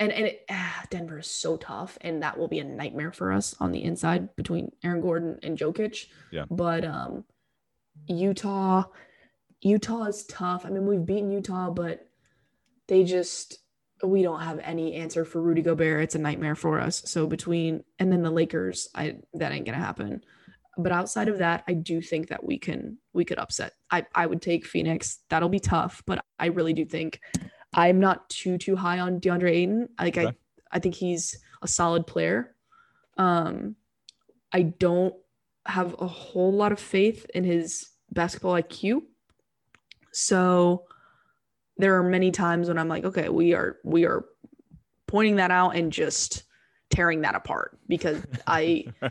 [0.00, 3.32] and and it, ah, Denver is so tough, and that will be a nightmare for
[3.32, 6.06] us on the inside between Aaron Gordon and Jokic.
[6.30, 6.44] Yeah.
[6.50, 7.24] But um,
[8.08, 8.84] Utah,
[9.62, 10.66] Utah is tough.
[10.66, 12.06] I mean, we've beaten Utah, but
[12.88, 13.58] they just
[14.04, 16.02] we don't have any answer for Rudy Gobert.
[16.02, 17.02] It's a nightmare for us.
[17.06, 20.24] So between and then the Lakers, I that ain't gonna happen.
[20.76, 23.72] But outside of that, I do think that we can we could upset.
[23.90, 25.20] I I would take Phoenix.
[25.28, 27.20] That'll be tough, but I really do think
[27.72, 29.88] I'm not too too high on DeAndre Ayton.
[29.98, 30.26] Like Okay.
[30.26, 30.32] I
[30.72, 32.56] I think he's a solid player.
[33.16, 33.76] Um,
[34.52, 35.14] I don't
[35.66, 39.02] have a whole lot of faith in his basketball IQ.
[40.12, 40.84] So
[41.76, 44.24] there are many times when I'm like, okay, we are we are
[45.06, 46.44] pointing that out and just
[46.90, 48.84] tearing that apart because I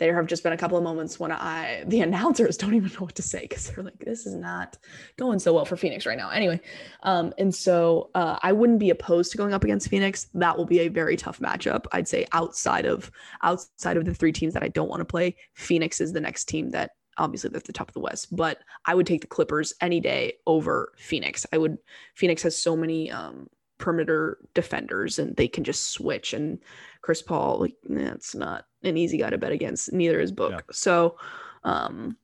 [0.00, 3.00] there have just been a couple of moments when I the announcers don't even know
[3.00, 4.78] what to say because they're like, this is not
[5.16, 6.30] going so well for Phoenix right now.
[6.30, 6.60] Anyway,
[7.04, 10.28] um, and so uh, I wouldn't be opposed to going up against Phoenix.
[10.34, 11.84] That will be a very tough matchup.
[11.92, 13.10] I'd say outside of
[13.42, 16.46] outside of the three teams that I don't want to play, Phoenix is the next
[16.46, 19.26] team that obviously they're at the top of the West, but I would take the
[19.28, 21.46] Clippers any day over Phoenix.
[21.52, 21.78] I would
[22.16, 23.48] Phoenix has so many um
[23.78, 26.58] perimeter defenders and they can just switch and
[27.02, 29.92] Chris Paul, like that's not an easy guy to bet against.
[29.92, 30.52] Neither is Book.
[30.52, 30.60] Yeah.
[30.72, 31.16] So
[31.64, 32.16] um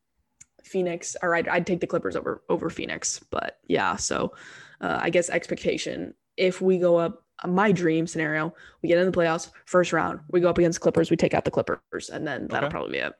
[0.64, 3.20] Phoenix, or I'd, I'd take the Clippers over over Phoenix.
[3.30, 4.32] But yeah, so
[4.80, 9.06] uh, I guess expectation if we go up, uh, my dream scenario, we get in
[9.10, 12.26] the playoffs, first round, we go up against Clippers, we take out the Clippers, and
[12.26, 12.72] then that'll Okay.
[12.72, 13.12] probably be it.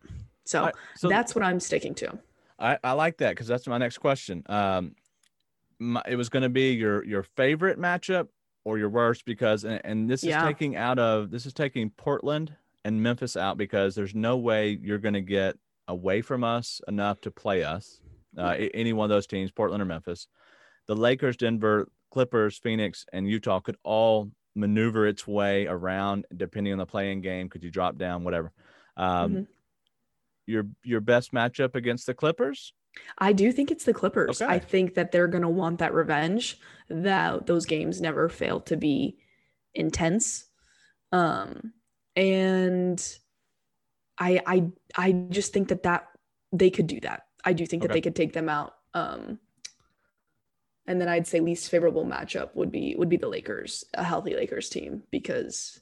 [0.47, 2.19] So right, so that's what I'm sticking to.
[2.59, 4.43] I, I like that because that's my next question.
[4.47, 4.95] Um,
[5.79, 8.29] my, it was going to be your your favorite matchup
[8.65, 10.43] or your worst because and, and this is Yeah.
[10.47, 14.99] taking out of this is taking Portland and Memphis out because there's no way you're
[14.99, 15.57] going to get
[15.89, 18.01] away from us enough to play us.
[18.39, 20.29] Uh, any one of those teams, Portland or Memphis,
[20.87, 26.79] the Lakers, Denver, Clippers, Phoenix, and Utah could all maneuver its way around depending on
[26.79, 27.49] the play-in game.
[27.49, 28.53] Could you drop down, whatever?
[28.97, 29.47] Um, Mhm.
[30.47, 32.73] Your your best matchup against the Clippers?
[33.19, 34.41] I do think it's the Clippers.
[34.41, 34.53] Okay.
[34.53, 36.59] I think that they're going to want that revenge.
[36.89, 39.19] That those games never fail to be
[39.75, 40.47] intense.
[41.13, 41.73] Um
[42.15, 42.99] and
[44.19, 46.07] I I I just think that that
[46.53, 47.25] they could do that.
[47.45, 48.75] I do think that they could take them out.
[48.95, 49.39] Um
[50.87, 54.35] and then I'd say least favorable matchup would be would be the Lakers, a healthy
[54.35, 55.81] Lakers team because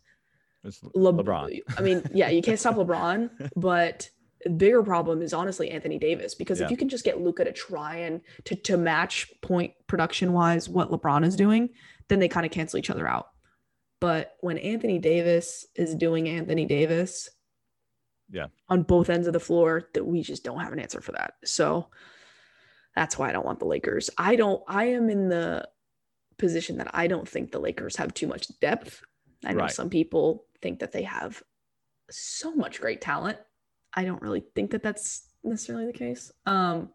[0.65, 1.61] It's Le- LeBron.
[1.77, 4.11] I mean, yeah, you can't stop LeBron, but
[4.51, 6.67] bigger problem is honestly Anthony Davis because Yeah.
[6.67, 10.69] if you can just get Luka to try and to to match point production wise
[10.69, 11.71] what LeBron is doing,
[12.09, 13.29] then they kind of cancel each other out.
[14.01, 17.31] But when Anthony Davis is doing Anthony Davis,
[18.31, 18.49] Yeah.
[18.69, 21.35] on both ends of the floor, that we just don't have an answer for that.
[21.45, 21.89] So
[22.95, 24.11] that's why I don't want the Lakers.
[24.19, 24.63] I don't.
[24.69, 25.69] I am in the
[26.37, 29.03] position that I don't think the Lakers have too much depth.
[29.45, 29.71] I know Right.
[29.71, 31.43] some people think that they have
[32.11, 33.39] so much great talent.
[33.95, 36.33] I don't really think that that's necessarily the case.
[36.47, 36.91] Um,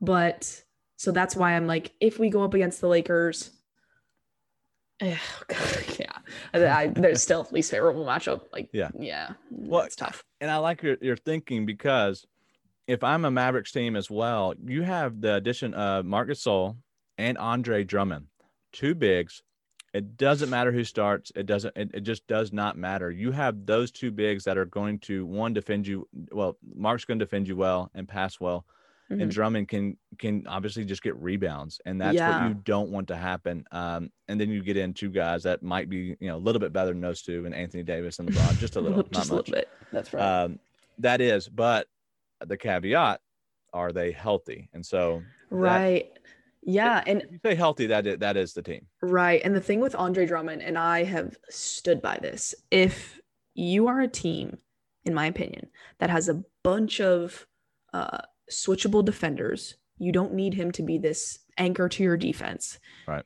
[0.00, 0.62] but
[0.96, 3.50] so that's why I'm like, if we go up against the Lakers,
[5.02, 5.16] yeah,
[6.54, 8.42] I, I, there's still at least favorable matchup.
[8.52, 8.88] Like, Yeah.
[8.98, 10.24] yeah, Well, it's tough.
[10.40, 12.26] and I like your, your thinking because
[12.86, 16.76] if I'm a Mavericks team as well, you have the addition of Marcus Gasol
[17.18, 18.26] and Andre Drummond,
[18.72, 19.42] two bigs,
[19.94, 21.32] It doesn't matter who starts.
[21.34, 21.76] It doesn't.
[21.76, 23.10] It, it just does not matter.
[23.10, 26.06] You have those two bigs that are going to one defend you.
[26.30, 28.66] Well, Mark's going to defend you well and pass well,
[29.10, 29.22] Mhm.
[29.22, 32.42] and Drummond can can obviously just get rebounds, and that's Yeah.
[32.42, 33.64] what you don't want to happen.
[33.72, 36.60] Um, and then you get in two guys that might be you know a little
[36.60, 39.30] bit better than those two, and Anthony Davis and LeBron, just a little, not just
[39.30, 39.68] a little bit.
[39.90, 40.42] That's right.
[40.44, 40.58] Um,
[40.98, 41.86] that is, but
[42.46, 43.22] the caveat:
[43.72, 44.68] are they healthy?
[44.74, 46.12] And so, right.
[46.62, 48.86] Yeah, and if you say healthy, that is, that is the team.
[49.00, 49.40] Right.
[49.44, 53.20] And the thing with Andre Drummond, and I have stood by this, if
[53.54, 54.58] you are a team,
[55.04, 57.46] in my opinion, that has a bunch of
[57.94, 58.18] uh,
[58.50, 62.78] switchable defenders, you don't need him to be this anchor to your defense.
[63.06, 63.24] Right.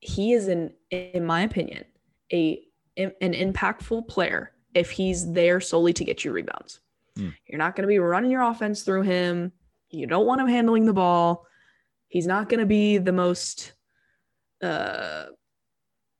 [0.00, 1.84] He is, an, in my opinion,
[2.32, 2.60] a
[2.96, 6.80] an impactful player if he's there solely to get you rebounds.
[7.16, 7.30] Hmm.
[7.46, 9.52] You're not going to be running your offense through him.
[9.90, 11.46] You don't want him handling the ball.
[12.14, 13.72] He's not going to be the most
[14.62, 15.24] uh,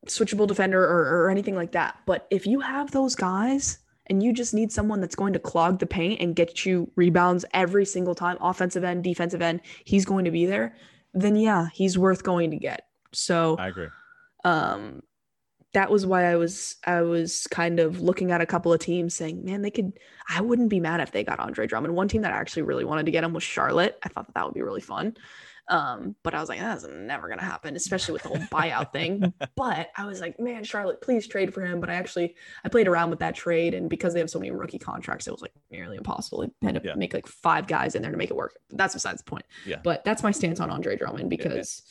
[0.08, 2.00] switchable defender or, or anything like that.
[2.04, 5.78] But if you have those guys and you just need someone that's going to clog
[5.78, 10.24] the paint and get you rebounds every single time, offensive end, defensive end, he's going
[10.24, 10.74] to be there,
[11.12, 12.88] then yeah, he's worth going to get.
[13.12, 13.86] So I agree.
[14.44, 15.00] um
[15.74, 19.14] that was why I was I was kind of looking at a couple of teams
[19.14, 19.92] saying, man, they could
[20.28, 21.94] I wouldn't be mad if they got Andre Drummond.
[21.94, 23.96] One team that I actually really wanted to get him was Charlotte.
[24.02, 25.16] I thought that, that would be really fun.
[25.68, 29.32] Um, but I was like, that's never gonna happen, especially with the whole buyout thing.
[29.56, 31.80] But I was like, man, Charlotte, please trade for him.
[31.80, 32.34] But I actually
[32.64, 35.30] I played around with that trade, and because they have so many rookie contracts, it
[35.32, 36.44] was like nearly impossible.
[36.62, 36.94] I had to Yeah.
[36.96, 38.56] make like five guys in there to make it work.
[38.70, 39.44] That's besides the point.
[39.64, 39.80] Yeah.
[39.82, 41.82] But that's my stance on Andre Drummond because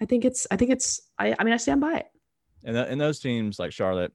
[0.00, 2.06] I think it's I think it's I I mean I stand by it.
[2.64, 4.12] And, th- and those teams like Charlotte,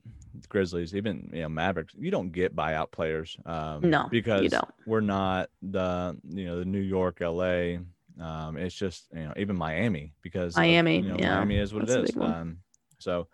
[0.47, 3.35] Grizzlies, even you know Mavericks, you don't get buyout players.
[3.45, 4.69] Um, No, you because don't.
[4.85, 7.79] we're not the you know the New York, L.A.
[8.21, 11.73] Um, it's just you know even Miami because of, Miami, you know, yeah, Miami is
[11.73, 12.17] what that's it is.
[12.17, 12.57] Um,
[12.99, 13.27] so, all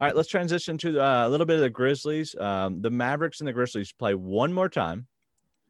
[0.00, 2.34] right, let's transition to uh, a little bit of the Grizzlies.
[2.34, 5.06] Um, the Mavericks and the Grizzlies play one more time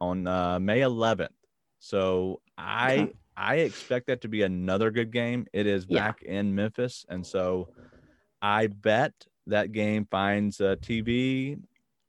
[0.01, 1.29] on uh, May 11th.
[1.79, 3.13] So I Okay.
[3.39, 5.45] I expect that to be another good game.
[5.53, 6.07] It is Yeah.
[6.07, 7.69] back in Memphis, and so
[8.41, 9.13] I bet
[9.45, 11.59] that game finds a TV.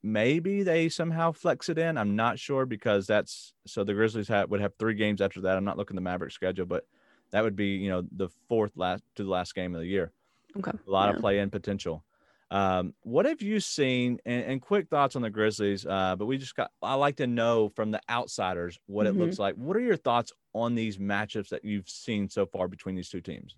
[0.01, 1.97] Maybe they somehow flex it in.
[1.97, 5.57] I'm not sure because that's so the Grizzlies have, would have three games after that.
[5.57, 6.85] I'm not looking at the Mavericks schedule, but
[7.31, 10.11] that would be you know the fourth last to the last game of the year.
[10.57, 10.71] Okay.
[10.71, 11.15] A lot Yeah.
[11.15, 12.03] of play in potential.
[12.51, 14.19] Um, what have you seen?
[14.25, 15.85] And, and quick thoughts on the Grizzlies.
[15.85, 16.71] Uh, but we just got.
[16.81, 19.09] I like to know from the outsiders what Mhm.
[19.09, 19.55] it looks like.
[19.55, 23.21] What are your thoughts on these matchups that you've seen so far between these two
[23.21, 23.55] teams?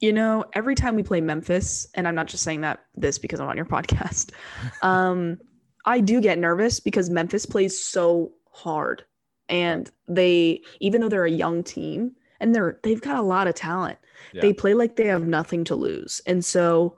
[0.00, 3.38] You know, every time we play Memphis, and I'm not just saying that this because
[3.38, 4.30] I'm on your podcast,
[4.82, 5.38] um,
[5.84, 9.04] I do get nervous because Memphis plays so hard.
[9.48, 13.54] And they, even though they're a young team and they're they've got a lot of
[13.54, 13.98] talent,
[14.32, 14.42] Yeah.
[14.42, 16.20] they play like they have nothing to lose.
[16.26, 16.96] And so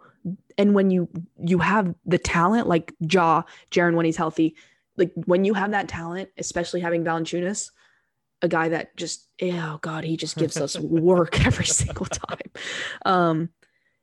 [0.58, 1.08] and when you
[1.42, 4.54] you have the talent like Jaw, Jaren when he's healthy,
[4.96, 7.70] like when you have that talent, especially having Valanciunas,
[8.42, 12.50] a guy that just oh god, he just gives us work every single time.
[13.04, 13.48] Um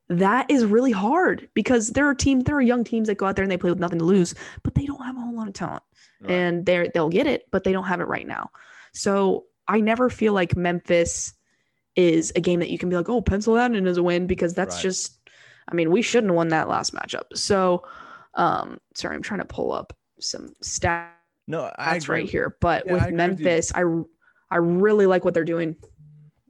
[0.10, 3.36] that is really hard because there are teams, there are young teams that go out
[3.36, 4.34] there and they play with nothing to lose,
[4.64, 5.84] but they don't have a whole lot of talent
[6.22, 6.32] Right.
[6.34, 8.50] and they're they'll get it, but they don't have it right now.
[8.94, 11.34] So I never feel like Memphis
[11.96, 14.26] is a game that you can be like, oh, pencil that in as a win
[14.26, 14.84] because that's Right.
[14.84, 15.20] just,
[15.68, 17.26] I mean, we shouldn't have won that last matchup.
[17.36, 17.84] So,
[18.34, 21.10] um, sorry, I'm trying to pull up some stats
[21.48, 22.22] no, I agree.
[22.22, 23.16] right here, but Yeah, with you.
[23.18, 23.82] Memphis, I
[24.52, 25.76] I really like what they're doing.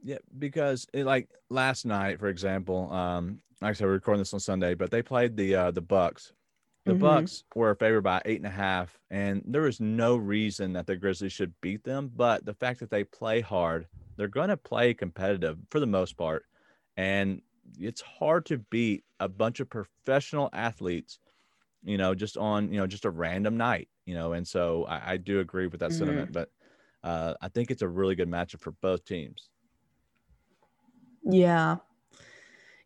[0.02, 4.32] Yeah, because it, like last night, for example, um, like I said, we're recording this
[4.32, 6.32] on Sunday, but they played the uh, the Bucks.
[6.86, 6.96] The Mhm.
[6.96, 10.96] Bucks were favored by eight and a half, and there was no reason that the
[10.96, 12.10] Grizzlies should beat them.
[12.14, 16.16] But the fact that they play hard, they're going to play competitive for the most
[16.16, 16.46] part,
[16.96, 17.42] and
[17.78, 21.20] it's hard to beat a bunch of professional athletes,
[21.82, 24.32] you know, just on you know just a random night, you know.
[24.32, 25.94] And so I, I do agree with that Mhm.
[25.94, 26.50] sentiment, but
[27.02, 29.48] uh, I think it's a really good matchup for both teams.
[31.24, 31.76] Yeah.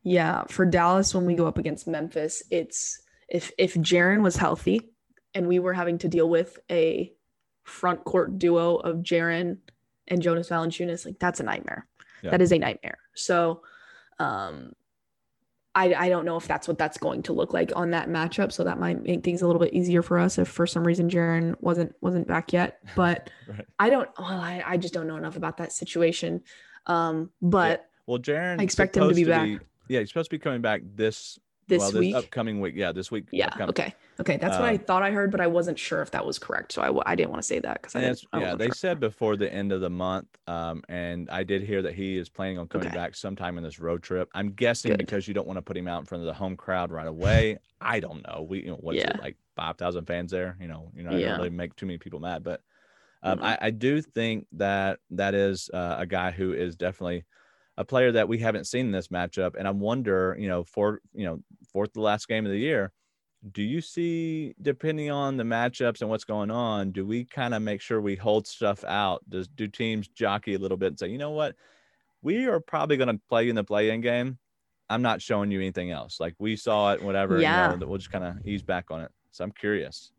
[0.02, 0.44] Yeah.
[0.48, 4.80] For Dallas, when we go up against Memphis, it's if if Jaren was healthy
[5.34, 7.12] and we were having to deal with a
[7.64, 9.58] front court duo of Jaren
[10.08, 11.86] and Jonas Valanciunas, like that's a nightmare.
[12.22, 12.30] Yeah.
[12.30, 12.98] That is a nightmare.
[13.14, 13.62] So
[14.18, 14.72] um
[15.76, 18.52] I, I don't know if that's what that's going to look like on that matchup.
[18.52, 21.10] So that might make things a little bit easier for us if for some reason
[21.10, 22.78] Jaren wasn't wasn't back yet.
[22.96, 23.66] But Right.
[23.78, 26.42] I don't well, I, I just don't know enough about that situation.
[26.86, 29.48] Um, but Well, Jaren, I expect him to be back.
[29.88, 32.14] yeah, he's supposed to be coming back this this well, this week.
[32.14, 32.74] upcoming week.
[32.76, 33.26] Yeah, this week.
[33.32, 33.46] yeah.
[33.46, 33.70] upcoming.
[33.70, 33.94] Okay.
[34.20, 34.36] Okay.
[34.36, 36.72] That's what I Um, thought I heard, but I wasn't sure if that was correct.
[36.72, 38.24] So i, I didn't want to say that because I didn't.
[38.32, 38.74] I yeah, they sure.
[38.74, 42.28] said before the end of the month, um, and I did hear that he is
[42.28, 42.96] planning on coming Okay.
[42.96, 44.28] back sometime in this road trip.
[44.34, 44.98] I'm guessing Good.
[44.98, 47.06] because you don't want to put him out in front of the home crowd right
[47.06, 47.58] away.
[47.80, 48.46] I don't know.
[48.48, 49.10] We, you know, what's Yeah.
[49.10, 50.56] it like five thousand fans there?
[50.60, 51.36] You know, you know Yeah.
[51.36, 52.60] really make too many people mad, but
[53.22, 53.42] um, Mhm.
[53.42, 57.24] I, I do think that that is uh, a guy who is definitely
[57.76, 61.00] a player that we haven't seen in this matchup, and I wonder, you know, for
[61.12, 61.40] you know,
[61.72, 62.92] fourth to last game of the year.
[63.52, 67.60] Do you see, depending on the matchups and what's going on, do we kind of
[67.60, 69.22] make sure we hold stuff out?
[69.28, 71.54] Does do teams jockey a little bit and say, you know what,
[72.22, 74.38] we are probably going to play in the play-in game.
[74.88, 76.20] I'm not showing you anything else.
[76.20, 77.38] Like we saw it, whatever.
[77.38, 77.66] Yeah.
[77.66, 79.10] You know, that we'll just kind of ease back on it.
[79.30, 80.12] So I'm curious.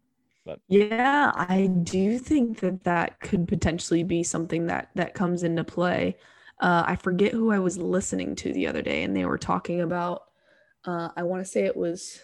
[0.46, 0.60] But.
[0.68, 6.18] yeah, I do think that that could potentially be something that that comes into play.
[6.60, 9.82] Uh, I forget who I was listening to the other day, and they were talking
[9.82, 10.24] about.
[10.86, 12.20] Uh, I want to say it was.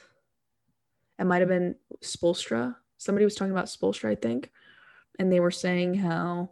[1.20, 2.76] It might have been Spoelstra.
[2.98, 4.52] Somebody was talking about Spoelstra, I think,
[5.20, 6.52] and they were saying how,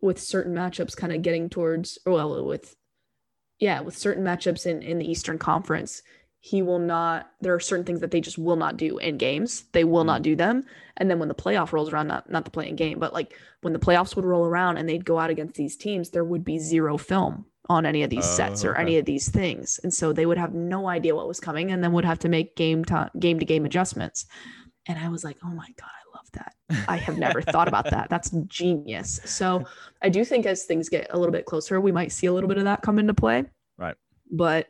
[0.00, 2.76] with certain matchups, kind of getting towards well, with,
[3.58, 6.02] yeah, with certain matchups in in the Eastern Conference,
[6.40, 7.30] he will not.
[7.40, 9.64] There are certain things that they just will not do in games.
[9.72, 10.06] They will Mm.
[10.06, 10.64] not do them.
[10.96, 13.72] And then when the playoff rolls around, not not the play-in game, but like when
[13.72, 16.58] the playoffs would roll around and they'd go out against these teams, there would be
[16.58, 18.82] zero film on any of these sets Oh, or okay.
[18.82, 21.82] any of these things, and so they would have no idea what was coming, and
[21.82, 24.24] then would have to make game time, game to game adjustments.
[24.86, 26.86] And I was like, oh my god, I love that.
[26.88, 28.08] I have never thought about that.
[28.08, 29.20] That's genius.
[29.24, 29.64] So
[30.00, 32.46] I do think as things get a little bit closer, we might see a little
[32.48, 33.44] bit of that come into play.
[33.76, 33.96] Right.
[34.30, 34.68] But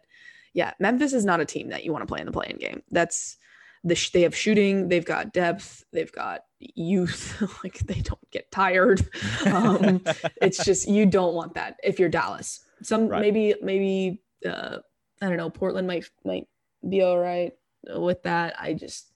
[0.56, 2.82] yeah, Memphis is not a team that you want to play in the play-in game.
[2.90, 3.36] That's
[3.84, 7.40] the sh- they have shooting, they've got depth, they've got youth.
[7.62, 9.06] like they don't get tired.
[9.44, 10.00] Um,
[10.42, 12.60] it's just you don't want that if you're Dallas.
[12.82, 13.20] Some Right.
[13.20, 14.78] maybe maybe uh,
[15.20, 15.50] I don't know.
[15.50, 16.46] Portland might might
[16.88, 17.52] be all right
[17.94, 18.54] with that.
[18.58, 19.12] I just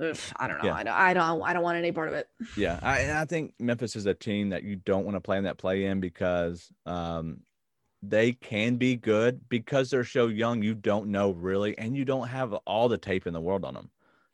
[0.00, 0.66] ugh, I don't know.
[0.68, 0.74] Yeah.
[0.76, 2.28] I don't I don't I don't want any part of it.
[2.56, 5.44] Yeah, I, I think Memphis is a team that you don't want to play in
[5.44, 7.40] that play in because um,
[8.08, 10.62] they can be good because they're so young.
[10.62, 13.74] You don't know really, and you don't have all the tape in the world on
[13.74, 13.90] them.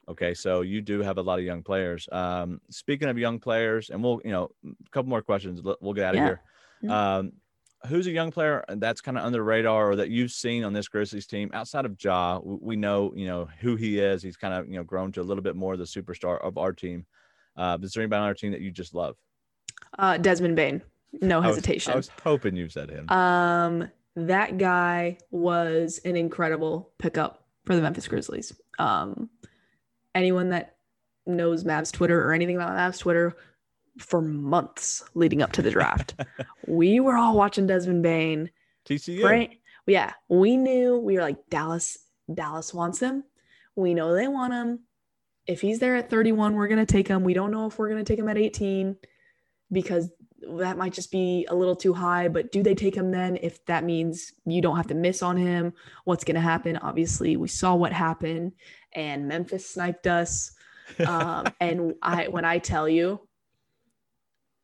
[0.09, 2.09] Okay, so you do have a lot of young players.
[2.11, 5.63] Um, speaking of young players, and we'll you know a couple more questions.
[5.63, 6.25] We'll get out of Yeah.
[6.27, 6.43] here.
[6.85, 6.91] Mhm.
[6.91, 7.33] Um,
[7.87, 10.73] who's a young player that's kind of under the radar or that you've seen on
[10.73, 12.41] this Grizzlies team outside of Ja?
[12.43, 14.23] We know you know who he is.
[14.23, 16.59] He's kind of you know grown to a little bit more of the superstar of
[16.59, 17.07] our team.
[17.57, 19.17] Uh, is there anybody on our team that you just love?
[19.99, 20.83] Uh, Desmond Bane,
[21.21, 21.93] no I was- hesitation.
[21.93, 23.09] I was, hoping you said him.
[23.09, 28.53] Um, that guy was an incredible pickup for the Memphis Grizzlies.
[28.79, 29.31] Um,
[30.15, 30.77] anyone that
[31.27, 33.37] knows Mavs Twitter or anything about Mavs Twitter
[33.99, 36.15] for months leading up to the draft,
[36.67, 38.51] we were all watching Desmond Bane.
[38.87, 39.23] TCU.
[39.23, 39.59] Right?
[39.87, 41.99] Yeah, we knew we were like Dallas.
[42.33, 43.25] Dallas wants him.
[43.77, 44.81] We know they want him.
[45.47, 47.25] If he's there at 31, we're gonna take him.
[47.25, 48.97] We don't know if we're gonna take him at 18
[49.73, 50.11] because
[50.49, 52.29] that might just be a little too high.
[52.29, 53.39] But do they take him then?
[53.43, 55.73] If that means you don't have to miss on him,
[56.05, 56.77] what's gonna happen?
[56.79, 58.53] Obviously, we saw what happened,
[58.93, 60.53] and Memphis sniped us.
[61.07, 63.21] Um, and I, when I tell you,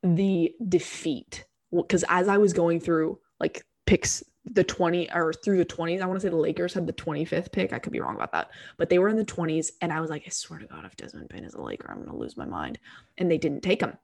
[0.03, 5.65] the defeat, because as I was going through like picks the 20 or through the
[5.65, 6.01] 20s.
[6.01, 7.73] I want to say the Lakers had the 25th pick.
[7.73, 9.71] I could be wrong about that, but they were in the 20s.
[9.81, 11.99] And I was like, I swear to God, if Desmond Bane is a Laker, I'm
[11.99, 12.79] going to lose my mind.
[13.19, 13.97] And they didn't take him.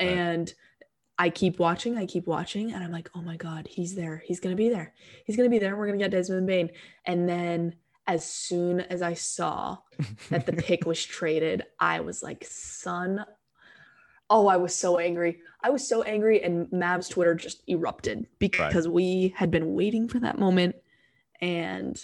[0.00, 0.08] Right.
[0.08, 0.54] And
[1.18, 4.22] I keep watching, I keep watching, and I'm like, oh my God, he's there.
[4.26, 4.94] He's going to be there.
[5.24, 5.76] He's going to be there.
[5.76, 6.70] We're going to get Desmond Bane.
[7.06, 9.78] And then as soon as I saw
[10.30, 13.24] that the pick was traded, I was like, son.
[14.28, 15.38] Oh, I was so angry.
[15.62, 20.18] I was so angry, and Mavs Twitter just erupted because we had been waiting for
[20.20, 20.76] that moment
[21.40, 22.02] and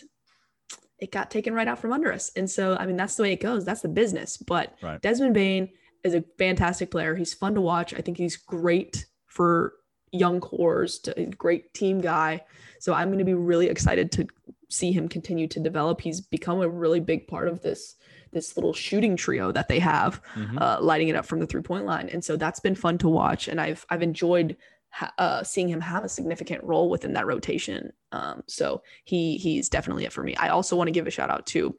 [0.99, 2.31] it got taken right out from under us.
[2.37, 3.65] And so, I mean, that's the way it goes.
[3.65, 4.37] That's the business.
[4.37, 5.01] But Right.
[5.01, 5.71] Desmond Bane
[6.05, 7.15] is a fantastic player.
[7.15, 7.95] He's fun to watch.
[7.95, 9.75] I think he's great for
[10.13, 12.45] young cores, to, a great team guy.
[12.81, 14.27] So I'm going to be really excited to
[14.69, 16.01] see him continue to develop.
[16.01, 17.97] He's become a really big part of this
[18.33, 20.61] this little shooting trio that they have, Mhm.
[20.61, 22.09] uh, lighting it up from the three point line.
[22.09, 23.49] And so that's been fun to watch.
[23.49, 24.57] And I've I've enjoyed
[24.91, 27.93] ha- uh, seeing him have a significant role within that rotation.
[28.13, 30.37] Um, so he he's definitely it for me.
[30.37, 31.77] I also want to give a shout out to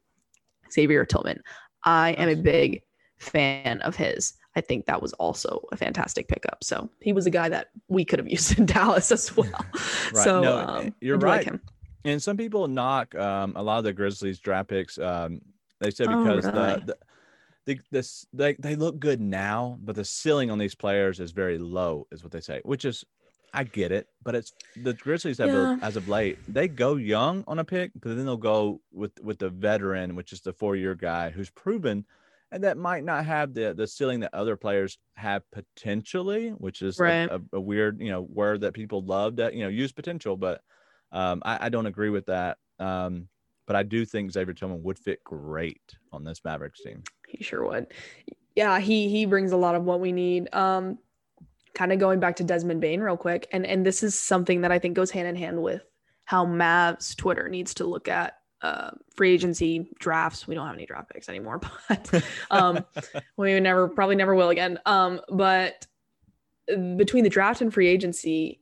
[0.73, 1.41] Xavier Tillman.
[1.85, 2.83] I am a big
[3.21, 4.33] fan of his.
[4.55, 6.63] I think that was also a fantastic pickup.
[6.63, 9.49] So he was a guy that we could have used in Dallas as well.
[9.53, 10.13] Right.
[10.13, 11.45] So No, um, you're right.
[11.47, 11.59] Like.
[12.03, 14.97] And some people knock um, a lot of the Grizzlies draft picks.
[14.97, 15.41] Um,
[15.79, 16.79] they said Oh, because really?
[16.85, 16.97] the, the
[17.75, 21.59] the this they they look good now, but the ceiling on these players is very
[21.59, 22.59] low, is what they say.
[22.63, 23.05] Which is
[23.53, 25.77] I get it, but it's the Grizzlies have Yeah.
[25.81, 29.37] as of late they go young on a pick, but then they'll go with with
[29.39, 32.03] the veteran, which is the four year guy who's proven,
[32.51, 36.99] and that might not have the the ceiling that other players have potentially, which is
[36.99, 37.29] a- Right.
[37.31, 40.61] a, a weird you know word that people love to you know use potential, but
[41.11, 42.57] um, I, I don't agree with that.
[42.79, 43.27] Um,
[43.67, 45.81] but I do think Xavier Tillman would fit great
[46.11, 47.03] on this Mavericks team.
[47.27, 47.87] He sure would.
[48.55, 50.53] Yeah, he he brings a lot of what we need.
[50.53, 50.97] Um,
[51.73, 54.71] kind of going back to Desmond Bane real quick, and and this is something that
[54.71, 55.83] I think goes hand in hand with
[56.25, 60.47] how Mavs Twitter needs to look at uh, free agency drafts.
[60.47, 62.85] We don't have any draft picks anymore, but um,
[63.37, 64.79] we never probably never will again.
[64.85, 65.87] Um, but
[66.67, 68.59] between the draft and free agency,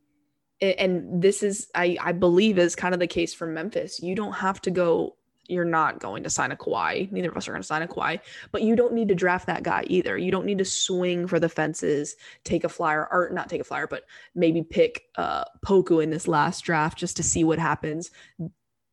[0.61, 4.01] and this is I I believe is kind of the case for Memphis.
[4.01, 5.15] You don't have to go.
[5.47, 7.11] You're not going to sign a Kawhi.
[7.11, 8.19] Neither of us are going to sign a Kawhi,
[8.51, 10.15] but you don't need to draft that guy either.
[10.15, 13.63] You don't need to swing for the fences, take a flyer, or not take a
[13.63, 14.03] flyer, but
[14.35, 18.11] maybe pick uh, Poku in this last draft just to see what happens.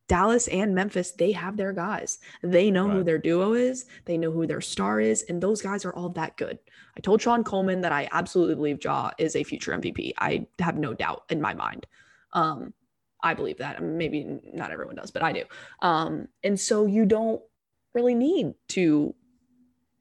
[0.07, 2.19] Dallas and Memphis, they have their guys.
[2.41, 3.85] They know who their duo is.
[4.05, 6.59] They know who their star is, and those guys are all that good.
[6.95, 10.13] I told Sean Coleman that I absolutely believe Ja is a future MVP.
[10.17, 11.85] I have no doubt in my mind.
[12.33, 12.73] Um,
[13.21, 13.81] I believe that.
[13.81, 15.43] Maybe not everyone does, but I do.
[15.81, 17.41] Um, and so you don't
[17.93, 19.13] really need to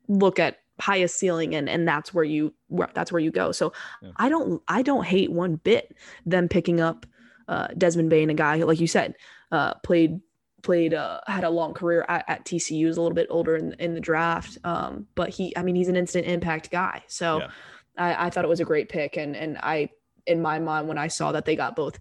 [0.09, 3.51] look at highest ceiling and and that's where you where that's where you go.
[3.53, 4.11] So Yeah.
[4.17, 5.97] I don't I don't hate one bit
[6.27, 7.07] them picking up
[7.49, 9.15] uh, Desmond Bane, a guy like you said,
[9.53, 10.21] uh, played
[10.63, 13.75] played uh, had a long career at, at TCU, is a little bit older in
[13.75, 17.03] in the draft, um, but he I mean he's an instant impact guy.
[17.07, 17.51] So Yeah.
[17.99, 19.91] I, I thought it was a great pick, and and I
[20.27, 21.99] in my mind when I saw that they got both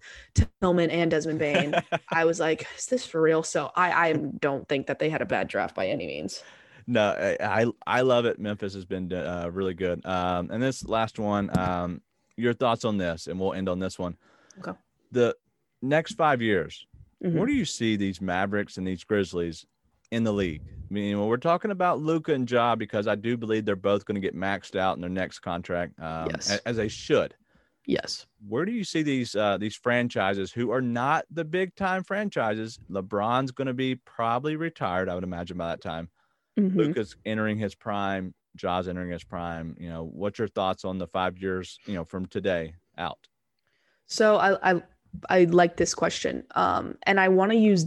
[0.60, 1.74] Tillman and Desmond Bane,
[2.10, 3.42] I was like, is this for real?
[3.42, 6.42] So I I don't think that they had a bad draft by any means.
[6.86, 8.38] No, I I I love it.
[8.38, 10.04] Memphis has been uh, really good.
[10.04, 12.00] Um, and this last one, um,
[12.36, 14.16] your thoughts on this, and we'll end on this one.
[14.58, 14.76] Okay.
[15.12, 15.36] The
[15.82, 16.86] next five years,
[17.24, 17.32] Mhm.
[17.32, 19.64] where do you see these Mavericks and these Grizzlies
[20.10, 20.62] in the league?
[20.66, 24.04] I mean, when we're talking about Luka and Ja, because I do believe they're both
[24.04, 26.58] going to get maxed out in their next contract, um, Yes.
[26.64, 27.34] as they should.
[27.86, 28.26] Yes.
[28.46, 32.78] Where do you see these uh, these franchises who are not the big time franchises?
[32.90, 36.10] LeBron's going to be probably retired, I would imagine by that time.
[36.58, 36.74] Mhm.
[36.74, 39.76] Luka's entering his prime, Ja's entering his prime.
[39.78, 43.28] You know, what's your thoughts on the five years, you know, from today out?
[44.06, 44.82] So I I
[45.30, 47.86] I like this question, um, and I want to use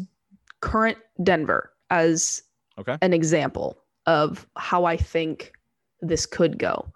[0.62, 2.42] current Denver as
[2.78, 2.98] Okay.
[3.02, 5.54] an example of how I think
[6.02, 6.92] this could go,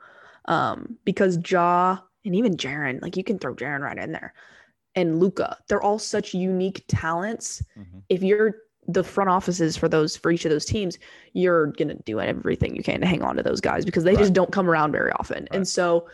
[0.45, 4.33] um, because Ja and even Jaren, like you can throw Jaren right in there,
[4.95, 7.63] and Luka, they're all such unique talents.
[7.77, 8.03] Mhm.
[8.09, 8.55] If you're
[8.87, 10.99] the front offices for those for each of those teams,
[11.33, 14.19] you're gonna do everything you can to hang on to those guys because they Right.
[14.19, 15.43] just don't come around very often.
[15.43, 15.53] Right.
[15.53, 16.07] And so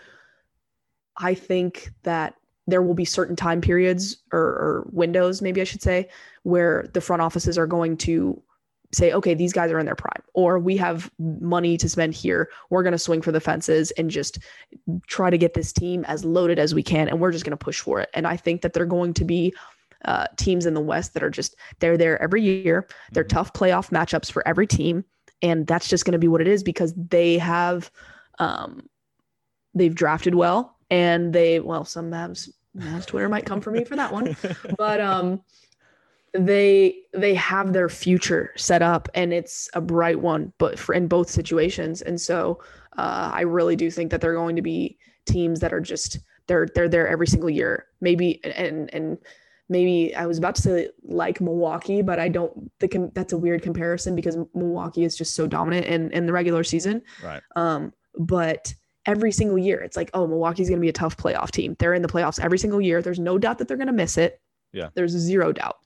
[1.18, 2.36] I think that
[2.70, 6.08] there will be certain time periods or, or windows, maybe I should say,
[6.44, 8.42] where the front offices are going to
[8.92, 12.50] say, okay, these guys are in their prime, or we have money to spend here.
[12.72, 14.40] We're going to swing for the fences and just
[15.06, 17.08] try to get this team as loaded as we can.
[17.08, 18.10] And we're just going to push for it.
[18.16, 19.54] And I think that they're going to be
[20.06, 22.88] uh, teams in the West that are just, they're there every year.
[23.12, 23.30] They're Mhm.
[23.30, 25.06] tough playoff matchups for every team.
[25.42, 27.92] And that's just going to be what it is because they have,
[28.40, 28.88] um,
[29.76, 32.50] they've drafted well and they, well, some Mavs,
[32.80, 34.36] Mavs Twitter might come for me for that one.
[34.78, 35.42] But um
[36.34, 41.08] they they have their future set up and it's a bright one but for in
[41.08, 42.02] both situations.
[42.02, 42.60] And so
[42.98, 46.68] uh, i really do think that they're going to be teams that are just they're
[46.76, 47.88] they're there every single year.
[48.02, 49.18] Maybe and and
[49.72, 53.62] maybe i was about to say like milwaukee but i don't think that's a weird
[53.62, 57.02] comparison because milwaukee is just so dominant in in the regular season.
[57.24, 57.42] Right.
[57.56, 58.74] um, but
[59.10, 61.76] every single year, it's like, oh, Milwaukee's going to be a tough playoff team.
[61.80, 63.02] They're in the playoffs every single year.
[63.02, 64.40] There's no doubt that they're going to miss it.
[64.72, 64.90] Yeah.
[64.94, 65.78] There's zero doubt.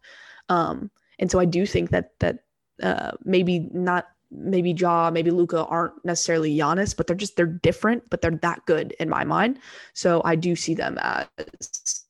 [0.50, 2.40] Um, and so I do think that that
[2.82, 8.04] uh, maybe not maybe Ja, maybe Luka aren't necessarily Giannis, but they're just they're different,
[8.10, 9.60] but they're that good in my mind.
[9.94, 12.04] So I do see them as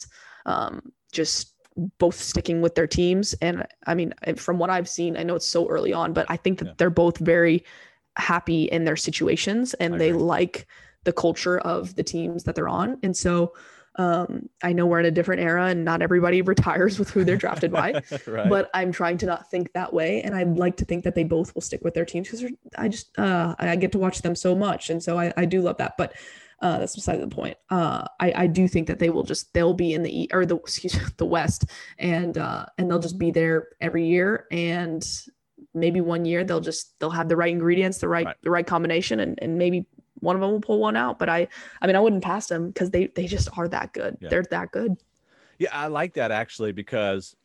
[0.46, 1.54] um, just
[2.00, 3.34] both sticking with their teams.
[3.42, 6.38] And I mean, from what I've seen, I know it's so early on, but I
[6.38, 6.74] think that Yeah.
[6.78, 7.64] they're both very
[8.18, 10.22] happy in their situations and I they agree.
[10.22, 10.68] like
[11.04, 12.98] the culture of the teams that they're on.
[13.04, 13.54] And so
[13.96, 17.38] um, I know we're in a different era and not everybody retires with who they're
[17.38, 18.50] drafted by, right.
[18.50, 20.22] but I'm trying to not think that way.
[20.24, 22.46] And I'd like to think that they both will stick with their teams because
[22.78, 24.90] I just, uh, I get to watch them so much.
[24.90, 25.94] And so I, I do love that.
[25.98, 26.14] But
[26.62, 27.58] uh, that's beside the point.
[27.70, 30.46] Uh, I, I do think that they will just they'll be in the E or
[30.46, 31.66] the excuse the West,
[32.00, 34.46] and uh, and they'll just be there every year.
[34.50, 35.06] And
[35.74, 38.36] maybe one year they'll just they'll have the right ingredients, the right, Right.
[38.44, 39.86] the right combination, and and maybe
[40.24, 41.20] one of them will pull one out.
[41.20, 41.48] But I,
[41.82, 44.18] I mean, I wouldn't pass them because they they just are that good.
[44.22, 44.30] Yeah.
[44.30, 44.98] They're that good.
[45.60, 47.36] Yeah, I like that actually because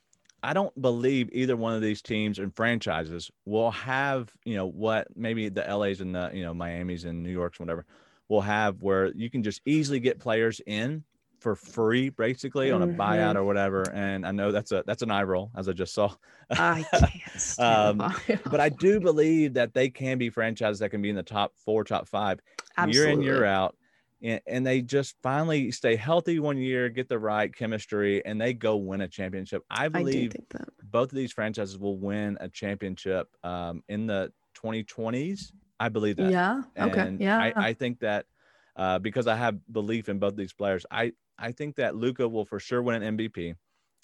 [0.43, 5.09] I don't believe either one of these teams and franchises will have, you know, what
[5.17, 7.87] maybe the LA's and the, you know, Miami's and New York's, and whatever,
[8.29, 11.03] will have where you can just easily get players in
[11.41, 13.37] for free, basically on a buyout Mhm.
[13.37, 13.89] or whatever.
[13.91, 16.15] And I know that's a that's an eye roll, as I just saw.
[16.51, 17.59] I can't.
[17.59, 17.99] Um,
[18.51, 21.53] but I do believe that they can be franchises that can be in the top
[21.57, 22.41] four, top five,
[22.77, 23.03] Absolutely.
[23.03, 23.77] year in, year out.
[24.21, 28.53] And, and they just finally stay healthy one year, get the right chemistry, and they
[28.53, 29.63] go win a championship.
[29.71, 30.69] I I believe that.
[30.83, 35.53] both of these franchises will win a championship um, in the 2020s.
[35.79, 36.33] I believe that.
[36.33, 36.63] Yeah.
[36.77, 37.17] Okay.
[37.21, 37.39] Yeah.
[37.39, 38.27] I, I think that
[38.75, 42.45] uh, because I have belief in both these players, I, I think that Luka will
[42.45, 43.55] for sure win an MVP.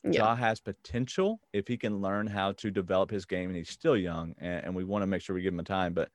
[0.05, 0.21] yeah.
[0.21, 3.97] Ja has potential if he can learn how to develop his game, and he's still
[3.97, 5.95] young, and, and we want to make sure we give him a time.
[5.95, 6.11] But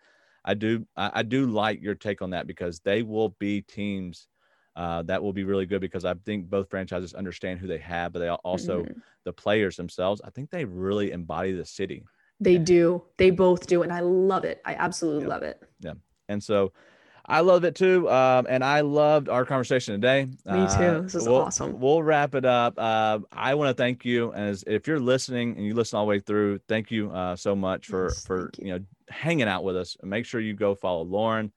[0.45, 4.27] I do, I, I do like your take on that because they will be teams
[4.75, 8.13] uh, that will be really good because I think both franchises understand who they have,
[8.13, 9.01] but they al- also Mhm.
[9.25, 10.21] the players themselves.
[10.23, 12.05] I think they really embody the city,
[12.39, 13.03] They do.
[13.17, 14.61] They both do, and I love it.
[14.63, 15.29] I absolutely Yeah.
[15.29, 15.61] love it.
[15.81, 15.95] Yeah,
[16.29, 16.71] and so.
[17.29, 20.25] I love it too, um, and I loved our conversation today.
[20.25, 20.53] Me too.
[20.53, 21.79] Uh, This is we'll- awesome.
[21.79, 22.73] We'll wrap it up.
[22.77, 26.09] Uh, I want to thank you, as if you're listening and you listen all the
[26.09, 28.67] way through, thank you uh, so much for Yes, for you.
[28.67, 29.95] you know hanging out with us.
[30.03, 31.51] Make sure you go follow Lauren.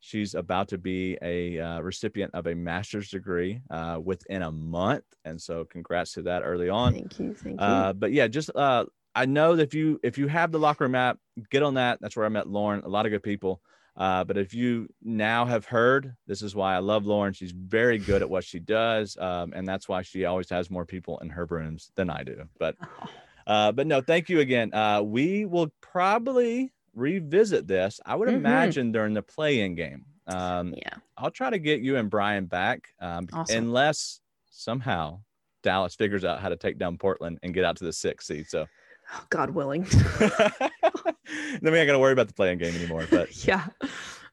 [0.00, 5.04] She's about to be a uh, recipient of a master's degree uh, within a month,
[5.24, 6.92] and so congrats to that early on.
[6.94, 7.34] Thank you.
[7.34, 7.66] Thank you.
[7.66, 10.84] Uh, but yeah, just uh, I know that if you if you have the locker
[10.84, 11.18] room app,
[11.50, 11.98] get on that.
[12.00, 12.82] That's where I met Lauren.
[12.84, 13.60] A lot of good people.
[13.96, 17.32] Uh, but if you now have heard, this is why I love Lauren.
[17.32, 20.84] She's very good at what she does, um, and that's why she always has more
[20.84, 22.44] people in her rooms than I do.
[22.58, 22.76] But
[23.46, 24.74] uh, but no, thank you again.
[24.74, 27.98] Uh, we will probably revisit this.
[28.04, 28.34] I would Mhm.
[28.36, 30.04] imagine during the play-in game.
[30.26, 30.94] Um, yeah.
[31.16, 33.64] I'll try to get you and Brian back, um, Awesome.
[33.64, 34.20] unless
[34.50, 35.20] somehow
[35.62, 38.46] Dallas figures out how to take down Portland and get out to the sixth seed.
[38.48, 38.66] So
[39.14, 39.86] Oh, God willing.
[41.60, 43.06] then we ain't got to worry about the play-in game anymore.
[43.10, 43.66] But yeah.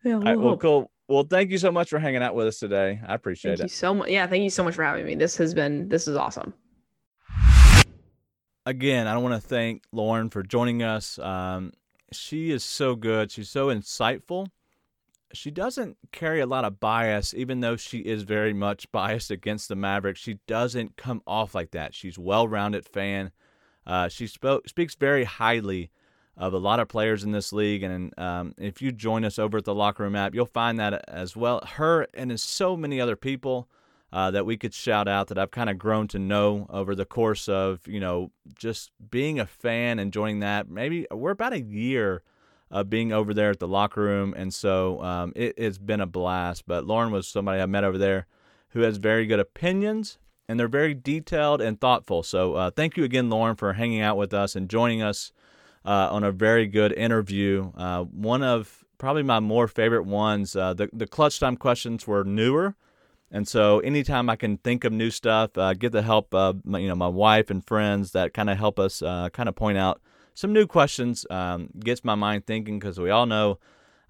[0.04, 0.16] Yeah.
[0.16, 0.92] all right, we'll well, cool.
[1.08, 3.00] Well, thank you so much for hanging out with us today.
[3.06, 3.78] I appreciate Thank you it.
[3.78, 4.10] so much.
[4.10, 4.26] Yeah.
[4.28, 5.16] Thank you so much for having me.
[5.16, 5.90] This has been.
[5.90, 6.54] This is awesome.
[8.66, 11.20] Again, I want to thank Lauren for joining us.
[11.20, 11.74] Um,
[12.14, 13.32] she is so good.
[13.32, 14.48] She's so insightful.
[15.34, 19.68] She doesn't carry a lot of bias, even though she is very much biased against
[19.68, 20.20] the Mavericks.
[20.20, 21.94] She doesn't come off like that.
[21.94, 23.32] She's well-rounded fan.
[23.86, 25.92] Uh, she spoke, speaks very highly
[26.36, 29.60] of a lot of players in this league, and um, if you join us over
[29.60, 31.62] at the Locker Room app, you'll find that as well.
[31.76, 33.70] Her and so many other people
[34.12, 37.06] uh, that we could shout out that I've kind of grown to know over the
[37.06, 40.70] course of you know just being a fan, enjoying that.
[40.70, 42.24] Maybe we're about a year
[42.72, 46.08] of being over there at the locker room, and so um, it, it's been a
[46.08, 46.66] blast.
[46.66, 48.26] But Lauren was somebody I met over there
[48.70, 50.18] who has very good opinions,
[50.48, 52.24] and they're very detailed and thoughtful.
[52.24, 55.32] So uh, thank you again, Lauren, for hanging out with us and joining us
[55.86, 57.72] uh, on a very good interview.
[57.76, 60.56] Uh, one of probably my more favorite ones.
[60.56, 62.76] Uh, the the clutch time questions were newer.
[63.32, 66.78] And so, anytime I can think of new stuff, uh, get the help of my,
[66.78, 69.78] you know my wife and friends that kind of help us uh, kind of point
[69.78, 70.02] out
[70.36, 71.26] some new questions.
[71.30, 73.60] Um, gets my mind thinking because we all know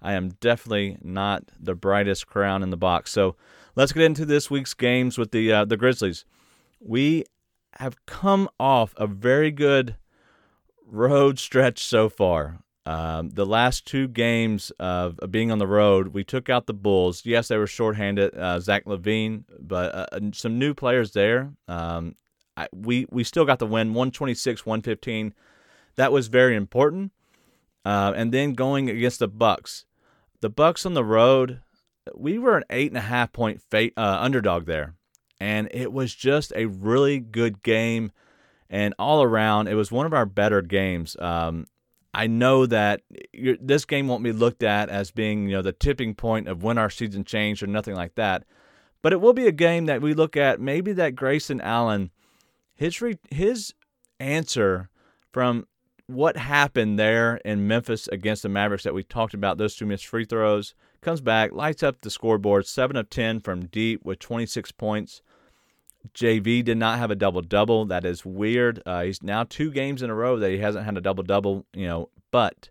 [0.02, 3.10] I am definitely not the brightest crown in the box.
[3.10, 3.36] So
[3.74, 6.26] let's get into this week's games with the uh, the Grizzlies.
[6.78, 7.24] We
[7.78, 9.96] have come off a very good
[10.86, 12.58] road stretch so far.
[12.86, 17.22] Um, the last two games of, being on the road, we took out the Bulls.
[17.24, 21.52] Yes, they were shorthanded, uh, Zach LaVine, but uh, some new players there.
[21.66, 22.14] Um,
[22.56, 25.34] I, we we still got the win, 126, 115.
[25.96, 27.12] That was very important.
[27.84, 29.86] Uh, and then going against the Bucks,
[30.40, 31.60] the Bucks on the road,
[32.14, 34.94] we were an eight and a half point fate, uh, underdog there,
[35.40, 38.12] and it was just a really good game.
[38.74, 41.16] And all around, it was one of our better games.
[41.20, 41.68] Um,
[42.12, 43.02] I know that
[43.60, 46.76] this game won't be looked at as being, you know, the tipping point of when
[46.76, 48.42] our season changed or nothing like that.
[49.00, 52.10] But it will be a game that we look at maybe that Grayson Allen,
[52.74, 53.74] his re, his
[54.18, 54.90] answer
[55.30, 55.68] from
[56.08, 60.08] what happened there in Memphis against the Mavericks that we talked about, those two missed
[60.08, 64.72] free throws, comes back, lights up the scoreboard, 7 of 10 from deep with 26
[64.72, 65.22] points.
[66.12, 67.86] JV did not have a double double.
[67.86, 68.82] That is weird.
[68.84, 71.66] Uh, he's now two games in a row that he hasn't had a double double,
[71.72, 72.68] you know, but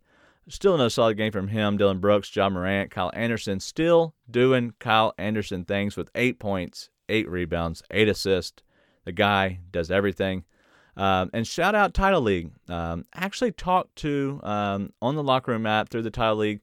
[0.47, 1.77] still another solid game from him.
[1.77, 7.30] Dillon Brooks, Ja Morant, Kyle Anderson still doing Kyle Anderson things with eight points, eight
[7.30, 8.61] rebounds, eight assists.
[9.05, 10.45] The guy does everything.
[10.95, 12.51] Um, and shout out Title League.
[12.69, 16.61] Um, actually talked to um, on the locker room app through the Title League.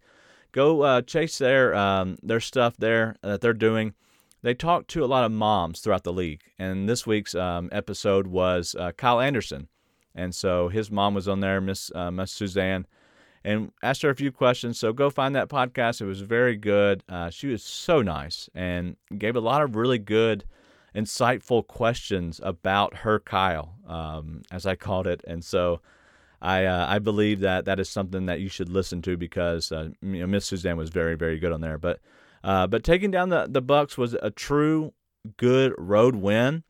[0.52, 3.94] go uh, chase their um, their stuff there that they're doing.
[4.42, 8.26] They talked to a lot of moms throughout the league, and this week's um, episode
[8.26, 9.68] was uh, Kyle Anderson,
[10.14, 12.86] and so his mom was on there, Miss uh, Miss Suzanne,
[13.44, 14.78] and asked her a few questions.
[14.78, 17.04] So go find that podcast; it was very good.
[17.06, 20.44] Uh, she was so nice and gave a lot of really good,
[20.94, 25.80] insightful questions about her Kyle, um, as I called it, and so.
[26.42, 29.90] I uh, I believe that that is something that you should listen to because uh,
[30.00, 31.76] you know, Miss Suzanne was very very good on there.
[31.76, 32.00] But
[32.42, 34.92] uh, but taking down the the Bucks was a true
[35.36, 36.64] good road win,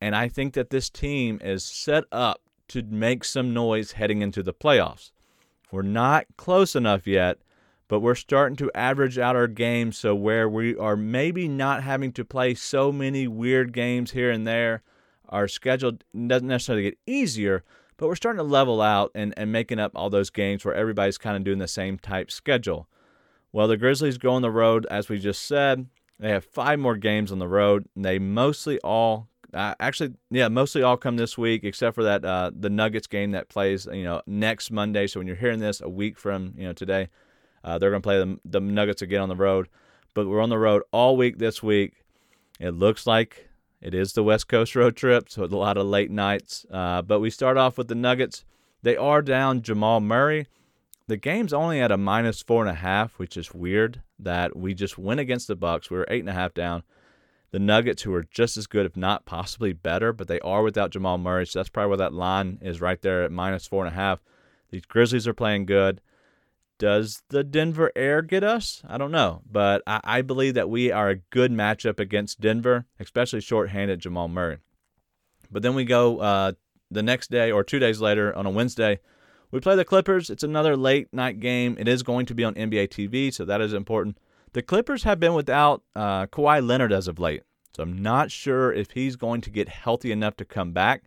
[0.00, 4.42] and I think that this team is set up to make some noise heading into
[4.42, 5.10] the playoffs.
[5.70, 7.38] We're not close enough yet,
[7.88, 12.12] but we're starting to average out our games so where we are maybe not having
[12.12, 14.82] to play so many weird games here and there.
[15.28, 15.92] Our schedule
[16.26, 17.64] doesn't necessarily get easier,
[17.96, 21.18] but we're starting to level out and, and making up all those games where everybody's
[21.18, 22.88] kind of doing the same type schedule.
[23.52, 25.86] Well, the Grizzlies go on the road, as we just said.
[26.18, 27.86] They have five more games on the road.
[27.94, 32.24] And They mostly all, uh, actually, yeah, mostly all come this week, except for that
[32.24, 35.06] uh, the Nuggets game that plays, you know, next Monday.
[35.06, 37.08] So when you're hearing this a week from, you know, today,
[37.64, 39.68] uh, they're going to play the, the Nuggets again on the road.
[40.14, 42.04] But we're on the road all week this week.
[42.58, 43.48] It looks like
[43.80, 46.66] it is the West Coast road trip, so a lot of late nights.
[46.70, 48.44] Uh, but we start off with the Nuggets.
[48.82, 50.48] They are down Jamal Murray.
[51.08, 54.74] The game's only at a minus four and a half, which is weird that we
[54.74, 55.90] just went against the Bucks.
[55.90, 56.82] We were eight and a half down.
[57.50, 60.90] The Nuggets, who are just as good, if not possibly better, but they are without
[60.90, 63.94] Jamal Murray, so that's probably where that line is right there at minus four and
[63.94, 64.20] a half.
[64.70, 66.02] These Grizzlies are playing good.
[66.78, 68.82] Does the Denver Air get us?
[68.86, 72.84] I don't know, but I, I believe that we are a good matchup against Denver,
[73.00, 74.58] especially shorthanded Jamal Murray.
[75.50, 76.52] But then we go uh,
[76.90, 79.00] the next day or two days later on a Wednesday.
[79.50, 80.28] We play the Clippers.
[80.30, 81.76] It's another late night game.
[81.78, 84.18] It is going to be on NBA TV, so that is important.
[84.52, 87.42] The Clippers have been without uh, Kawhi Leonard as of late,
[87.74, 91.04] so I'm not sure if he's going to get healthy enough to come back.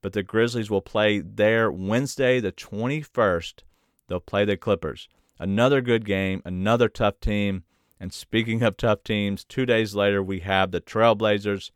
[0.00, 3.60] But the Grizzlies will play there Wednesday, the 21st
[4.08, 5.08] They'll play the Clippers.
[5.38, 7.64] Another good game, another tough team.
[7.98, 11.70] And speaking of tough teams, two days later, we have the Trailblazers.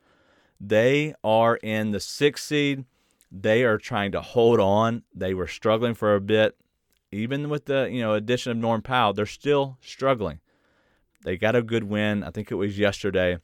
[0.61, 2.85] They are in the sixth seed.
[3.39, 5.03] They are trying to hold on.
[5.15, 6.57] They were struggling for a bit.
[7.13, 10.41] Even with the you know addition of Norm Powell, they're still struggling.
[11.23, 12.23] They got a good win.
[12.23, 13.39] I think it was yesterday.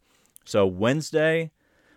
[0.44, 1.50] So Wednesday,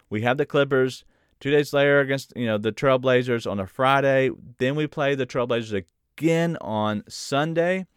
[0.09, 1.05] we have the Clippers.
[1.39, 4.29] Two days later against you know the Trailblazers on a Friday.
[4.57, 5.85] Then we play the Trailblazers
[6.17, 7.87] again on Sunday.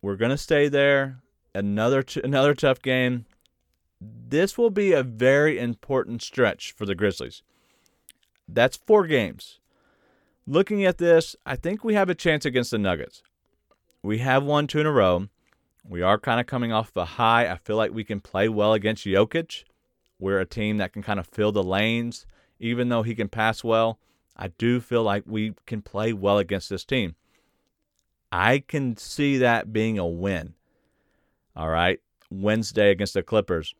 [0.00, 1.18] We're to stay there.
[1.54, 3.26] Another t- another tough game.
[4.00, 7.42] This will be a very important stretch for the Grizzlies.
[8.48, 9.60] That's four games.
[10.46, 13.22] Looking at this, I think we have a chance against the Nuggets.
[14.02, 15.28] We have won two in a row.
[15.88, 17.48] We are kind of coming off a high.
[17.48, 19.64] I feel like we can play well against Jokic.
[20.18, 22.26] We're a team that can kind of fill the lanes,
[22.60, 23.98] even though he can pass well.
[24.36, 27.16] I do feel like we can play well against this team.
[28.30, 30.54] I can see that being a win.
[31.54, 32.00] All right.
[32.30, 33.74] Wednesday against the Clippers.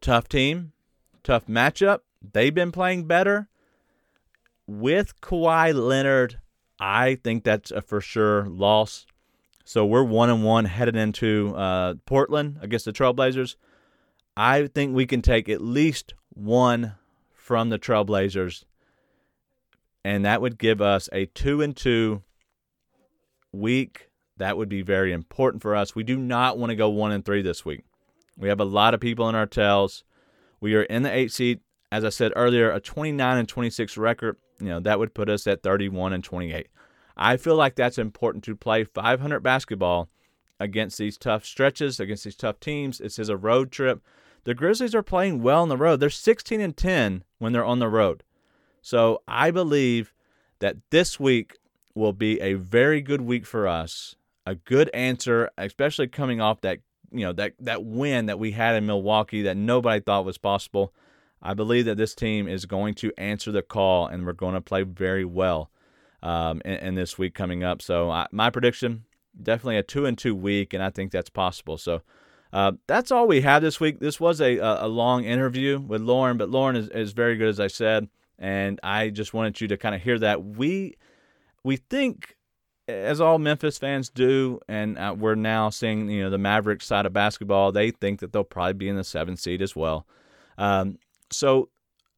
[0.00, 0.72] Tough team,
[1.22, 2.00] tough matchup.
[2.22, 3.48] They've been playing better.
[4.66, 6.38] With Kawhi Leonard,
[6.78, 9.06] I think that's a for sure loss.
[9.64, 13.56] So we're one and one headed into uh, Portland against the Trailblazers.
[14.36, 16.94] I think we can take at least one
[17.32, 18.64] from the Trailblazers,
[20.04, 22.22] and that would give us a two and two
[23.52, 24.08] week.
[24.36, 25.94] That would be very important for us.
[25.94, 27.84] We do not want to go one and three this week.
[28.36, 30.04] We have a lot of people in our tails.
[30.60, 31.60] We are in the eight seed.
[31.92, 34.36] As I said earlier, a 29 and 26 record.
[34.60, 36.68] You know that would put us at 31 and 28.
[37.16, 40.08] I feel like that's important to play 500 basketball
[40.58, 42.98] against these tough stretches, against these tough teams.
[42.98, 44.02] This is a road trip.
[44.44, 46.00] The Grizzlies are playing well on the road.
[46.00, 48.22] They're 16 and 10 when they're on the road.
[48.82, 50.14] So I believe
[50.60, 51.58] that this week
[51.94, 54.16] will be a very good week for us.
[54.46, 56.78] A good answer, especially coming off that
[57.12, 60.94] you know that that win that we had in Milwaukee that nobody thought was possible.
[61.42, 64.60] I believe that this team is going to answer the call, and we're going to
[64.60, 65.70] play very well
[66.22, 67.80] um, in, in, this week coming up.
[67.80, 69.04] So I, my prediction,
[69.42, 71.78] definitely a two and two week, and I think that's possible.
[71.78, 72.02] So
[72.52, 74.00] uh, that's all we have this week.
[74.00, 77.60] This was a, a long interview with Lauren, but Lauren is, is very good, as
[77.60, 78.08] I said,
[78.38, 80.96] and I just wanted you to kind of hear that we
[81.62, 82.36] we think,
[82.88, 87.06] as all Memphis fans do, and uh, we're now seeing you know the Mavericks side
[87.06, 90.06] of basketball, they think that they'll probably be in the seventh seed as well.
[90.58, 90.98] Um,
[91.30, 91.68] so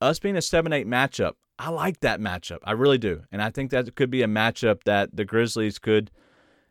[0.00, 2.58] us being a seven eight matchup, I like that matchup.
[2.64, 6.10] I really do, and I think that could be a matchup that the Grizzlies could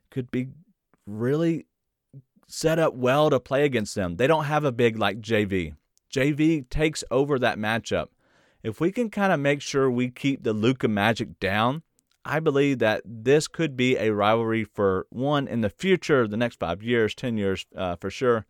[0.10, 0.50] could be
[1.06, 1.66] really
[2.48, 4.18] set up well to play against them.
[4.18, 5.76] They don't have a big like JV.
[6.14, 8.08] JV takes over that matchup.
[8.64, 11.84] If we can kind of make sure we keep the Luka Magic down,
[12.24, 16.60] I believe that this could be a rivalry for one in the future, the next
[16.60, 18.46] five years, 10 years uh, for sure.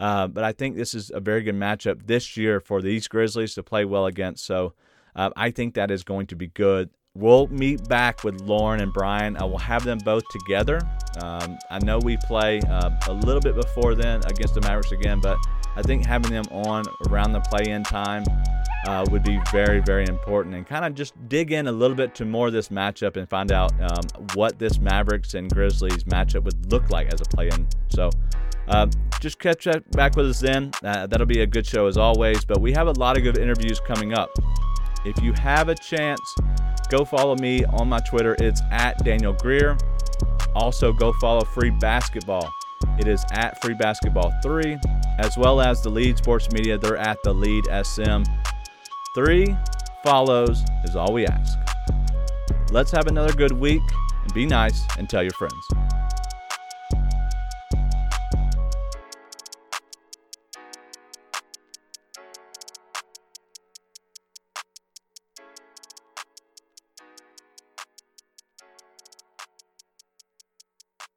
[0.00, 3.54] Uh, but I think this is a very good matchup this year for these Grizzlies
[3.54, 4.46] to play well against.
[4.46, 4.72] So
[5.14, 6.88] uh, I think that is going to be good.
[7.14, 9.36] We'll meet back with Lauren and Brian.
[9.36, 10.80] I will have them both together.
[11.20, 15.20] Um, I know we play uh, a little bit before then against the Mavericks again,
[15.20, 15.36] but
[15.76, 18.24] I think having them on around the play in time
[18.86, 22.14] uh, would be very, very important and kind of just dig in a little bit
[22.14, 26.44] to more of this matchup and find out um, what this Mavericks and Grizzlies matchup
[26.44, 27.66] would look like as a play in.
[27.88, 28.10] So,
[28.70, 28.86] uh,
[29.20, 30.70] just catch back with us then.
[30.82, 32.44] Uh, that'll be a good show as always.
[32.44, 34.30] But we have a lot of good interviews coming up.
[35.04, 36.20] If you have a chance,
[36.88, 38.36] go follow me on my Twitter.
[38.38, 39.76] It's at Daniel Greer.
[40.54, 42.50] Also, go follow Free Basketball.
[42.98, 44.78] It is at Free Basketball 3,
[45.18, 46.78] as well as the Lead Sports Media.
[46.78, 48.22] They're at the Lead SM.
[49.14, 49.56] Three
[50.04, 51.58] follows is all we ask.
[52.70, 53.82] Let's have another good week
[54.22, 55.89] and be nice and tell your friends.